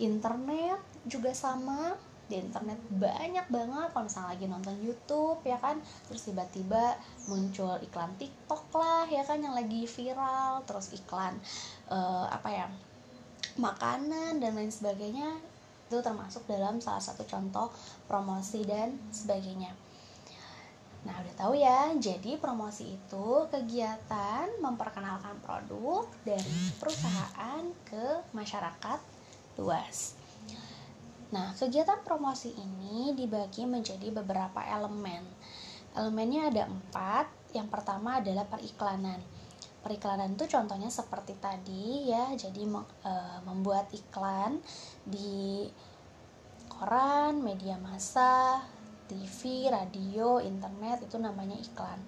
Internet 0.00 0.80
juga 1.04 1.36
sama 1.36 1.92
di 2.28 2.40
internet 2.40 2.80
banyak 2.88 3.46
banget. 3.52 3.88
Kalau 3.92 4.04
misalnya 4.04 4.30
lagi 4.32 4.46
nonton 4.48 4.76
YouTube 4.80 5.40
ya 5.44 5.60
kan 5.60 5.80
terus 6.08 6.24
tiba-tiba 6.24 6.96
muncul 7.28 7.76
iklan 7.84 8.12
TikTok 8.16 8.72
lah 8.72 9.04
ya 9.08 9.20
kan 9.28 9.44
yang 9.44 9.52
lagi 9.52 9.84
viral. 9.84 10.64
Terus 10.64 10.96
iklan 10.96 11.36
uh, 11.92 12.24
apa 12.32 12.48
ya 12.48 12.66
makanan 13.60 14.40
dan 14.40 14.56
lain 14.56 14.72
sebagainya 14.72 15.36
itu 15.88 15.98
termasuk 16.04 16.44
dalam 16.44 16.84
salah 16.84 17.00
satu 17.00 17.24
contoh 17.24 17.72
promosi 18.04 18.64
dan 18.64 18.96
sebagainya. 19.08 19.87
Nah, 21.08 21.24
udah 21.24 21.34
tahu 21.40 21.52
ya. 21.56 21.96
Jadi 21.96 22.36
promosi 22.36 23.00
itu 23.00 23.28
kegiatan 23.48 24.60
memperkenalkan 24.60 25.40
produk 25.40 26.04
dari 26.20 26.68
perusahaan 26.76 27.64
ke 27.88 28.28
masyarakat 28.36 29.00
luas. 29.56 30.12
Nah, 31.32 31.56
kegiatan 31.56 32.04
promosi 32.04 32.52
ini 32.52 33.16
dibagi 33.16 33.64
menjadi 33.64 34.12
beberapa 34.12 34.60
elemen. 34.60 35.24
Elemennya 35.96 36.52
ada 36.52 36.62
empat. 36.68 37.26
Yang 37.56 37.68
pertama 37.72 38.20
adalah 38.20 38.44
periklanan. 38.44 39.24
Periklanan 39.80 40.36
itu 40.36 40.44
contohnya 40.44 40.92
seperti 40.92 41.32
tadi 41.40 42.12
ya, 42.12 42.36
jadi 42.36 42.60
e, 43.00 43.14
membuat 43.48 43.88
iklan 43.94 44.60
di 45.06 45.64
koran, 46.68 47.40
media 47.40 47.80
massa, 47.80 48.60
TV, 49.08 49.72
radio, 49.72 50.38
internet 50.38 51.08
itu 51.08 51.16
namanya 51.16 51.56
iklan. 51.56 51.98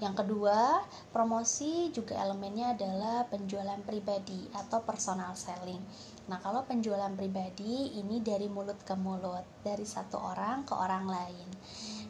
Yang 0.00 0.24
kedua, 0.24 0.80
promosi 1.12 1.92
juga 1.92 2.16
elemennya 2.16 2.72
adalah 2.72 3.28
penjualan 3.28 3.76
pribadi 3.84 4.48
atau 4.56 4.80
personal 4.80 5.36
selling. 5.36 5.80
Nah, 6.32 6.40
kalau 6.40 6.64
penjualan 6.64 7.12
pribadi 7.12 8.00
ini 8.00 8.24
dari 8.24 8.48
mulut 8.48 8.80
ke 8.80 8.96
mulut, 8.96 9.44
dari 9.60 9.84
satu 9.84 10.16
orang 10.16 10.64
ke 10.64 10.72
orang 10.72 11.04
lain. 11.04 11.48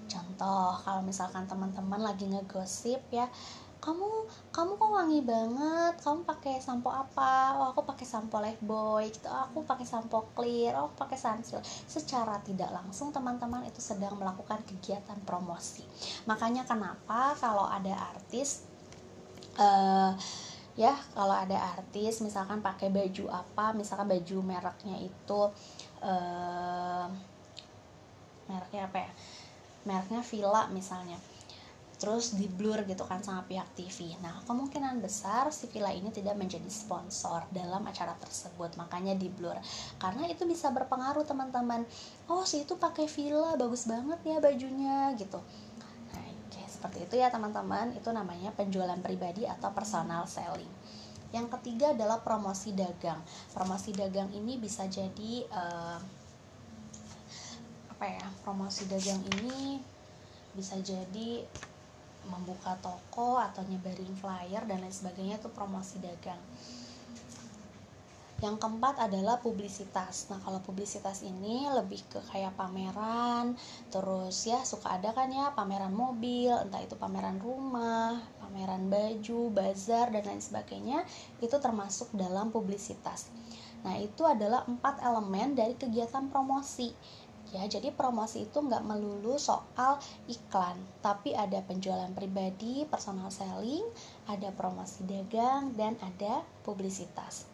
Contoh, 0.06 0.78
kalau 0.86 1.02
misalkan 1.02 1.50
teman-teman 1.50 1.98
lagi 1.98 2.30
ngegosip 2.30 3.02
ya, 3.10 3.26
kamu 3.80 4.08
kamu 4.52 4.72
kok 4.76 4.90
wangi 4.92 5.20
banget? 5.24 5.94
Kamu 6.04 6.28
pakai 6.28 6.60
sampo 6.60 6.92
apa? 6.92 7.56
Oh 7.56 7.72
aku 7.72 7.80
pakai 7.88 8.04
sampo 8.04 8.36
Lifebuoy 8.36 9.08
gitu. 9.08 9.26
Oh, 9.32 9.48
aku 9.48 9.64
pakai 9.64 9.88
sampo 9.88 10.28
clear. 10.36 10.76
Oh 10.76 10.92
pakai 10.92 11.16
sunsilk 11.16 11.64
secara 11.64 12.36
tidak 12.44 12.68
langsung 12.76 13.08
teman-teman 13.08 13.64
itu 13.64 13.80
sedang 13.80 14.20
melakukan 14.20 14.60
kegiatan 14.68 15.16
promosi. 15.24 15.82
Makanya 16.28 16.68
kenapa 16.68 17.32
kalau 17.40 17.64
ada 17.64 18.12
artis 18.12 18.68
uh, 19.56 20.12
ya 20.76 20.92
kalau 21.16 21.32
ada 21.32 21.56
artis 21.80 22.20
misalkan 22.20 22.60
pakai 22.60 22.92
baju 22.92 23.32
apa 23.32 23.72
misalkan 23.72 24.12
baju 24.12 24.36
mereknya 24.44 24.96
itu 25.00 25.40
uh, 26.04 27.08
mereknya 28.44 28.92
apa 28.92 28.98
ya? 29.08 29.12
Mereknya 29.88 30.20
Villa 30.20 30.68
misalnya 30.68 31.16
terus 32.00 32.32
di 32.32 32.48
blur 32.48 32.88
gitu 32.88 33.04
kan 33.04 33.20
sama 33.20 33.44
pihak 33.44 33.76
TV. 33.76 34.16
Nah, 34.24 34.40
kemungkinan 34.48 35.04
besar 35.04 35.52
si 35.52 35.68
Villa 35.68 35.92
ini 35.92 36.08
tidak 36.08 36.32
menjadi 36.32 36.64
sponsor 36.72 37.44
dalam 37.52 37.84
acara 37.84 38.16
tersebut, 38.16 38.72
makanya 38.80 39.12
di 39.12 39.28
blur. 39.28 39.60
Karena 40.00 40.24
itu 40.24 40.48
bisa 40.48 40.72
berpengaruh 40.72 41.28
teman-teman. 41.28 41.84
Oh, 42.32 42.48
si 42.48 42.64
itu 42.64 42.80
pakai 42.80 43.04
Villa, 43.04 43.52
bagus 43.60 43.84
banget 43.84 44.16
ya 44.24 44.40
bajunya 44.40 45.12
gitu. 45.20 45.44
Nah, 46.16 46.24
oke, 46.48 46.62
seperti 46.64 47.04
itu 47.04 47.14
ya 47.20 47.28
teman-teman. 47.28 47.92
Itu 47.92 48.16
namanya 48.16 48.48
penjualan 48.56 48.98
pribadi 49.04 49.44
atau 49.44 49.68
personal 49.76 50.24
selling. 50.24 50.72
Yang 51.36 51.52
ketiga 51.60 51.92
adalah 51.92 52.24
promosi 52.24 52.72
dagang. 52.72 53.20
Promosi 53.52 53.92
dagang 53.92 54.32
ini 54.32 54.56
bisa 54.56 54.88
jadi 54.88 55.44
uh, 55.52 56.00
apa 57.92 58.04
ya? 58.08 58.24
Promosi 58.40 58.88
dagang 58.88 59.20
ini 59.36 59.84
bisa 60.56 60.74
jadi 60.82 61.44
membuka 62.28 62.76
toko 62.82 63.40
atau 63.40 63.64
nyebarin 63.64 64.12
flyer 64.18 64.66
dan 64.68 64.84
lain 64.84 64.92
sebagainya 64.92 65.40
itu 65.40 65.48
promosi 65.52 66.02
dagang 66.02 66.40
yang 68.40 68.56
keempat 68.56 68.96
adalah 68.96 69.36
publisitas. 69.36 70.32
Nah, 70.32 70.40
kalau 70.40 70.64
publisitas 70.64 71.20
ini 71.20 71.68
lebih 71.68 72.00
ke 72.08 72.24
kayak 72.32 72.56
pameran, 72.56 73.52
terus 73.92 74.48
ya 74.48 74.64
suka 74.64 74.96
ada 74.96 75.12
kan 75.12 75.28
ya 75.28 75.52
pameran 75.52 75.92
mobil, 75.92 76.56
entah 76.56 76.80
itu 76.80 76.96
pameran 76.96 77.36
rumah, 77.36 78.16
pameran 78.40 78.88
baju, 78.88 79.52
bazar 79.52 80.08
dan 80.08 80.24
lain 80.24 80.40
sebagainya, 80.40 81.04
itu 81.44 81.56
termasuk 81.60 82.16
dalam 82.16 82.48
publisitas. 82.48 83.28
Nah, 83.84 83.96
itu 84.00 84.24
adalah 84.24 84.64
empat 84.64 85.04
elemen 85.04 85.56
dari 85.56 85.76
kegiatan 85.76 86.28
promosi 86.32 86.92
ya 87.50 87.66
jadi 87.66 87.90
promosi 87.90 88.46
itu 88.46 88.58
nggak 88.62 88.86
melulu 88.86 89.34
soal 89.34 89.98
iklan 90.30 90.78
tapi 91.02 91.34
ada 91.34 91.58
penjualan 91.66 92.10
pribadi 92.14 92.86
personal 92.86 93.30
selling 93.34 93.82
ada 94.30 94.54
promosi 94.54 95.02
dagang 95.02 95.74
dan 95.74 95.98
ada 95.98 96.46
publisitas 96.62 97.50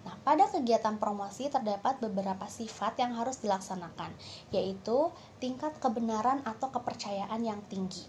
Nah, 0.00 0.16
pada 0.24 0.48
kegiatan 0.48 0.96
promosi 0.96 1.52
terdapat 1.52 2.00
beberapa 2.00 2.48
sifat 2.48 2.96
yang 3.04 3.20
harus 3.20 3.36
dilaksanakan, 3.44 4.08
yaitu 4.48 5.12
tingkat 5.44 5.76
kebenaran 5.76 6.40
atau 6.48 6.72
kepercayaan 6.72 7.44
yang 7.44 7.60
tinggi. 7.68 8.00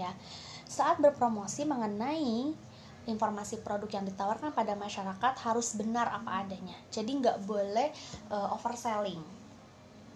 Ya, 0.00 0.16
saat 0.64 0.96
berpromosi 0.96 1.68
mengenai 1.68 2.56
informasi 3.04 3.60
produk 3.60 4.00
yang 4.00 4.08
ditawarkan 4.08 4.56
pada 4.56 4.72
masyarakat 4.72 5.34
harus 5.44 5.76
benar 5.76 6.08
apa 6.08 6.40
adanya. 6.40 6.76
Jadi 6.88 7.20
nggak 7.20 7.44
boleh 7.44 7.92
uh, 8.32 8.56
overselling 8.56 9.35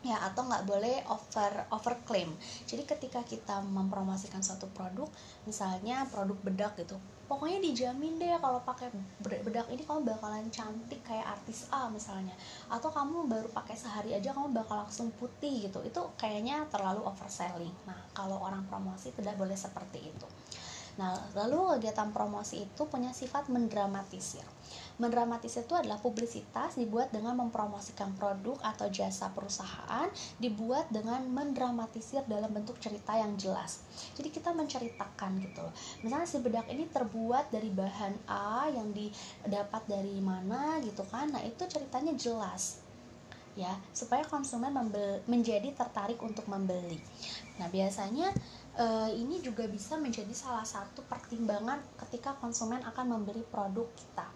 ya 0.00 0.16
atau 0.24 0.48
nggak 0.48 0.64
boleh 0.64 1.04
over 1.12 1.52
over 1.72 1.94
claim 2.08 2.32
jadi 2.64 2.88
ketika 2.88 3.20
kita 3.24 3.60
mempromosikan 3.60 4.40
suatu 4.40 4.64
produk 4.72 5.08
misalnya 5.44 6.08
produk 6.08 6.38
bedak 6.40 6.72
gitu 6.80 6.96
pokoknya 7.30 7.62
dijamin 7.62 8.18
deh 8.18 8.34
kalau 8.42 8.58
pakai 8.66 8.90
bedak 9.22 9.70
ini 9.70 9.86
kamu 9.86 10.02
bakalan 10.02 10.50
cantik 10.50 10.98
kayak 11.06 11.38
artis 11.38 11.70
A 11.70 11.86
misalnya. 11.86 12.34
Atau 12.66 12.90
kamu 12.90 13.30
baru 13.30 13.46
pakai 13.54 13.78
sehari 13.78 14.10
aja 14.18 14.34
kamu 14.34 14.50
bakal 14.50 14.82
langsung 14.82 15.14
putih 15.14 15.70
gitu. 15.70 15.78
Itu 15.86 16.10
kayaknya 16.18 16.66
terlalu 16.74 17.06
overselling. 17.06 17.70
Nah 17.86 17.94
kalau 18.10 18.42
orang 18.42 18.66
promosi 18.66 19.14
tidak 19.14 19.38
boleh 19.38 19.54
seperti 19.54 20.10
itu 20.10 20.26
Nah, 20.98 21.14
lalu 21.38 21.78
kegiatan 21.78 22.10
promosi 22.10 22.66
itu 22.66 22.82
punya 22.88 23.14
sifat 23.14 23.46
mendramatisir. 23.52 24.42
Mendramatisir 24.98 25.64
itu 25.64 25.74
adalah 25.74 25.98
publisitas 25.98 26.76
dibuat 26.76 27.10
dengan 27.14 27.38
mempromosikan 27.38 28.14
produk 28.18 28.58
atau 28.62 28.90
jasa 28.90 29.30
perusahaan, 29.30 30.10
dibuat 30.36 30.90
dengan 30.90 31.24
mendramatisir 31.30 32.26
dalam 32.26 32.50
bentuk 32.50 32.78
cerita 32.82 33.16
yang 33.16 33.34
jelas. 33.38 33.82
Jadi 34.18 34.28
kita 34.30 34.50
menceritakan 34.52 35.40
gitu. 35.40 35.66
Misalnya 36.04 36.28
si 36.28 36.38
bedak 36.42 36.66
ini 36.68 36.86
terbuat 36.90 37.50
dari 37.54 37.70
bahan 37.70 38.14
A 38.28 38.68
yang 38.70 38.90
didapat 38.90 39.86
dari 39.86 40.18
mana 40.20 40.78
gitu 40.82 41.06
kan. 41.08 41.32
Nah, 41.32 41.42
itu 41.42 41.64
ceritanya 41.66 42.12
jelas 42.16 42.90
ya 43.58 43.74
supaya 43.90 44.22
konsumen 44.24 44.70
menjadi 45.26 45.74
tertarik 45.74 46.22
untuk 46.22 46.46
membeli. 46.46 47.02
Nah 47.58 47.66
biasanya 47.66 48.30
e, 48.80 48.86
ini 49.20 49.44
juga 49.44 49.68
bisa 49.68 50.00
menjadi 50.00 50.32
salah 50.32 50.64
satu 50.64 51.04
pertimbangan 51.04 51.84
ketika 52.06 52.32
konsumen 52.40 52.80
akan 52.88 53.20
membeli 53.20 53.44
produk 53.44 53.84
kita. 53.92 54.26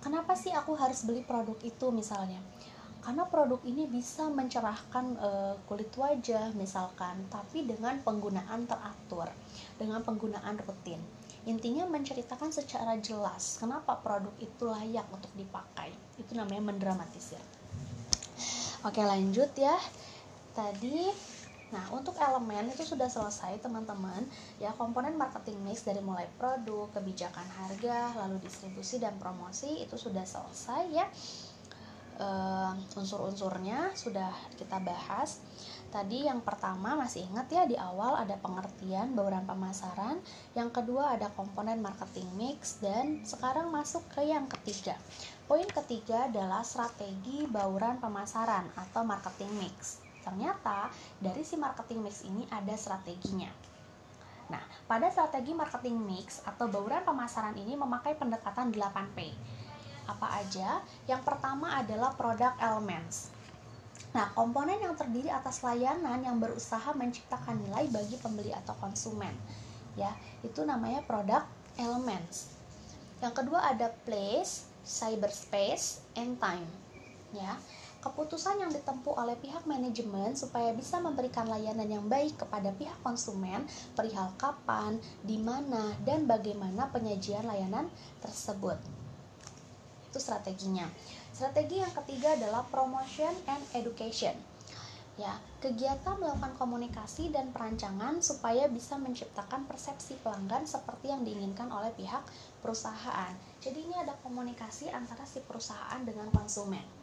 Kenapa 0.00 0.32
sih 0.32 0.54
aku 0.54 0.72
harus 0.78 1.04
beli 1.04 1.20
produk 1.26 1.58
itu 1.60 1.92
misalnya? 1.92 2.40
Karena 3.04 3.28
produk 3.28 3.60
ini 3.68 3.84
bisa 3.84 4.26
mencerahkan 4.32 5.04
e, 5.20 5.30
kulit 5.68 5.92
wajah 5.92 6.56
misalkan 6.56 7.28
tapi 7.28 7.68
dengan 7.68 8.00
penggunaan 8.00 8.64
teratur 8.64 9.28
dengan 9.76 10.00
penggunaan 10.00 10.56
rutin. 10.64 11.00
Intinya 11.48 11.88
menceritakan 11.88 12.52
secara 12.52 12.96
jelas 13.00 13.56
kenapa 13.60 13.96
produk 14.00 14.32
itu 14.40 14.68
layak 14.68 15.08
untuk 15.12 15.32
dipakai. 15.36 15.92
Itu 16.20 16.36
namanya 16.36 16.72
mendramatisir. 16.72 17.40
Oke 18.84 19.00
lanjut 19.00 19.50
ya. 19.56 19.74
Tadi 20.52 21.08
Nah, 21.68 21.84
untuk 21.92 22.16
elemen 22.16 22.72
itu 22.72 22.80
sudah 22.80 23.12
selesai 23.12 23.60
teman-teman. 23.60 24.24
Ya, 24.56 24.72
komponen 24.72 25.20
marketing 25.20 25.60
mix 25.60 25.84
dari 25.84 26.00
mulai 26.00 26.24
produk, 26.40 26.88
kebijakan 26.96 27.44
harga, 27.44 28.16
lalu 28.16 28.40
distribusi 28.40 28.96
dan 28.96 29.20
promosi 29.20 29.84
itu 29.84 30.00
sudah 30.00 30.24
selesai 30.24 30.82
ya. 30.88 31.06
Uh, 32.18 32.74
unsur-unsurnya 32.98 33.94
sudah 33.94 34.32
kita 34.58 34.82
bahas. 34.82 35.38
Tadi 35.88 36.26
yang 36.26 36.42
pertama 36.42 36.98
masih 36.98 37.22
ingat 37.30 37.46
ya 37.46 37.62
di 37.62 37.78
awal 37.78 38.18
ada 38.18 38.34
pengertian 38.42 39.14
bauran 39.14 39.46
pemasaran, 39.46 40.18
yang 40.58 40.74
kedua 40.74 41.14
ada 41.14 41.30
komponen 41.38 41.78
marketing 41.78 42.26
mix 42.34 42.82
dan 42.82 43.22
sekarang 43.22 43.70
masuk 43.70 44.02
ke 44.10 44.26
yang 44.26 44.50
ketiga. 44.50 44.98
Poin 45.46 45.64
ketiga 45.70 46.26
adalah 46.26 46.66
strategi 46.66 47.46
bauran 47.46 48.02
pemasaran 48.02 48.66
atau 48.74 49.06
marketing 49.06 49.54
mix 49.62 50.07
ternyata 50.28 50.92
dari 51.16 51.40
si 51.40 51.56
marketing 51.56 52.04
mix 52.04 52.20
ini 52.28 52.44
ada 52.52 52.76
strateginya. 52.76 53.48
Nah, 54.52 54.60
pada 54.84 55.08
strategi 55.08 55.56
marketing 55.56 55.96
mix 56.04 56.44
atau 56.44 56.68
bauran 56.68 57.00
pemasaran 57.00 57.56
ini 57.56 57.80
memakai 57.80 58.12
pendekatan 58.12 58.68
8P. 58.68 59.32
Apa 60.04 60.44
aja? 60.44 60.84
Yang 61.08 61.22
pertama 61.24 61.80
adalah 61.80 62.12
product 62.12 62.60
elements. 62.60 63.32
Nah, 64.12 64.32
komponen 64.36 64.80
yang 64.80 64.96
terdiri 64.96 65.32
atas 65.32 65.64
layanan 65.64 66.20
yang 66.24 66.36
berusaha 66.40 66.92
menciptakan 66.96 67.60
nilai 67.64 67.88
bagi 67.92 68.16
pembeli 68.20 68.52
atau 68.52 68.72
konsumen. 68.80 69.32
Ya, 69.96 70.12
itu 70.44 70.64
namanya 70.64 71.04
product 71.04 71.48
elements. 71.76 72.56
Yang 73.20 73.44
kedua 73.44 73.64
ada 73.68 73.92
place, 74.08 74.68
cyberspace, 74.84 76.04
and 76.16 76.40
time. 76.40 76.68
Ya 77.36 77.60
keputusan 78.08 78.64
yang 78.64 78.72
ditempuh 78.72 79.20
oleh 79.20 79.36
pihak 79.36 79.68
manajemen 79.68 80.32
supaya 80.32 80.72
bisa 80.72 80.96
memberikan 80.96 81.44
layanan 81.44 81.84
yang 81.84 82.08
baik 82.08 82.40
kepada 82.40 82.72
pihak 82.72 82.96
konsumen 83.04 83.68
perihal 83.92 84.32
kapan, 84.40 84.96
di 85.20 85.36
mana, 85.36 85.92
dan 86.08 86.24
bagaimana 86.24 86.88
penyajian 86.88 87.44
layanan 87.44 87.92
tersebut. 88.24 88.80
Itu 90.08 90.16
strateginya. 90.16 90.88
Strategi 91.36 91.84
yang 91.84 91.92
ketiga 91.92 92.32
adalah 92.32 92.64
promotion 92.72 93.30
and 93.44 93.60
education. 93.76 94.32
Ya, 95.20 95.36
kegiatan 95.60 96.16
melakukan 96.16 96.54
komunikasi 96.56 97.28
dan 97.34 97.52
perancangan 97.52 98.22
supaya 98.24 98.70
bisa 98.70 98.94
menciptakan 98.96 99.68
persepsi 99.68 100.16
pelanggan 100.24 100.64
seperti 100.64 101.10
yang 101.12 101.26
diinginkan 101.26 101.68
oleh 101.68 101.92
pihak 101.92 102.22
perusahaan. 102.64 103.34
Jadi 103.60 103.84
ini 103.84 103.98
ada 103.98 104.14
komunikasi 104.22 104.88
antara 104.94 105.26
si 105.26 105.42
perusahaan 105.42 106.00
dengan 106.06 106.30
konsumen 106.30 106.97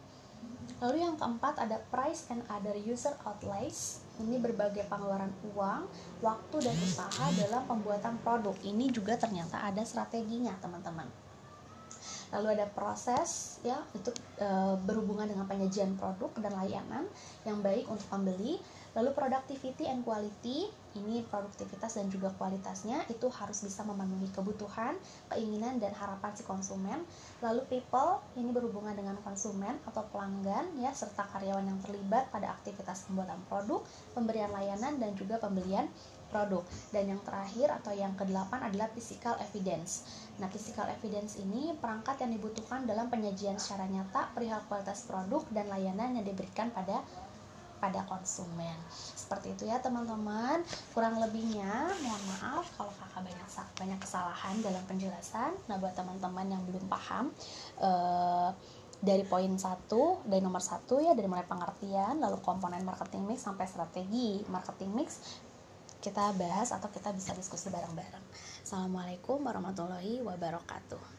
Lalu 0.84 1.02
yang 1.02 1.16
keempat 1.16 1.62
ada 1.62 1.80
price 1.88 2.28
and 2.30 2.44
other 2.52 2.76
user 2.76 3.16
outlays. 3.24 4.04
Ini 4.20 4.40
berbagai 4.40 4.88
pengeluaran 4.88 5.32
uang, 5.52 5.88
waktu 6.24 6.58
dan 6.64 6.76
usaha 6.80 7.26
dalam 7.36 7.64
pembuatan 7.68 8.16
produk. 8.24 8.56
Ini 8.64 8.92
juga 8.92 9.20
ternyata 9.20 9.60
ada 9.64 9.84
strateginya, 9.84 10.56
teman-teman. 10.64 11.08
Lalu 12.34 12.60
ada 12.60 12.68
proses 12.68 13.62
ya 13.64 13.80
itu 13.96 14.12
e, 14.36 14.48
berhubungan 14.84 15.30
dengan 15.30 15.48
penyajian 15.48 15.96
produk 15.96 16.34
dan 16.42 16.52
layanan 16.58 17.06
yang 17.48 17.64
baik 17.64 17.88
untuk 17.88 18.04
pembeli 18.12 18.60
Lalu 18.96 19.12
productivity 19.12 19.92
and 19.92 20.08
quality, 20.08 20.72
ini 20.96 21.20
produktivitas 21.28 22.00
dan 22.00 22.08
juga 22.08 22.32
kualitasnya 22.40 23.04
itu 23.12 23.28
harus 23.28 23.60
bisa 23.60 23.84
memenuhi 23.84 24.32
kebutuhan, 24.32 24.96
keinginan 25.28 25.84
dan 25.84 25.92
harapan 25.92 26.32
si 26.32 26.48
konsumen. 26.48 27.04
Lalu 27.44 27.68
people, 27.68 28.24
ini 28.40 28.56
berhubungan 28.56 28.96
dengan 28.96 29.20
konsumen 29.20 29.76
atau 29.84 30.08
pelanggan 30.16 30.80
ya 30.80 30.96
serta 30.96 31.28
karyawan 31.28 31.68
yang 31.68 31.80
terlibat 31.84 32.32
pada 32.32 32.56
aktivitas 32.56 33.04
pembuatan 33.12 33.44
produk, 33.52 33.84
pemberian 34.16 34.56
layanan 34.56 34.96
dan 34.96 35.12
juga 35.20 35.44
pembelian 35.44 35.92
produk. 36.32 36.64
Dan 36.96 37.12
yang 37.12 37.22
terakhir 37.28 37.76
atau 37.76 37.92
yang 37.92 38.16
kedelapan 38.16 38.72
adalah 38.72 38.88
physical 38.96 39.36
evidence. 39.44 40.08
Nah, 40.40 40.48
physical 40.48 40.88
evidence 40.88 41.36
ini 41.40 41.76
perangkat 41.76 42.24
yang 42.24 42.32
dibutuhkan 42.36 42.84
dalam 42.84 43.12
penyajian 43.12 43.60
secara 43.60 43.88
nyata 43.92 44.32
perihal 44.32 44.64
kualitas 44.72 45.04
produk 45.08 45.44
dan 45.52 45.68
layanan 45.68 46.16
yang 46.16 46.26
diberikan 46.28 46.72
pada 46.72 47.04
kepada 47.86 48.02
konsumen 48.10 48.74
seperti 48.90 49.54
itu 49.54 49.70
ya 49.70 49.78
teman-teman 49.78 50.66
kurang 50.90 51.22
lebihnya 51.22 51.94
mohon 52.02 52.24
maaf 52.34 52.66
kalau 52.74 52.90
kakak 52.98 53.30
banyak 53.30 53.48
banyak 53.78 54.00
kesalahan 54.02 54.58
dalam 54.66 54.82
penjelasan 54.90 55.54
nah 55.70 55.78
buat 55.78 55.94
teman-teman 55.94 56.50
yang 56.50 56.66
belum 56.66 56.90
paham 56.90 57.30
eh, 57.78 58.50
dari 59.06 59.22
poin 59.22 59.54
satu 59.54 60.26
dari 60.26 60.42
nomor 60.42 60.66
satu 60.66 60.98
ya 60.98 61.14
dari 61.14 61.30
mulai 61.30 61.46
pengertian 61.46 62.26
lalu 62.26 62.42
komponen 62.42 62.82
marketing 62.82 63.30
mix 63.30 63.46
sampai 63.46 63.70
strategi 63.70 64.42
marketing 64.50 64.90
mix 64.98 65.22
kita 66.02 66.34
bahas 66.42 66.74
atau 66.74 66.86
kita 66.94 67.10
bisa 67.18 67.34
diskusi 67.34 67.74
bareng-bareng. 67.74 68.22
Assalamualaikum 68.62 69.42
warahmatullahi 69.42 70.22
wabarakatuh. 70.22 71.15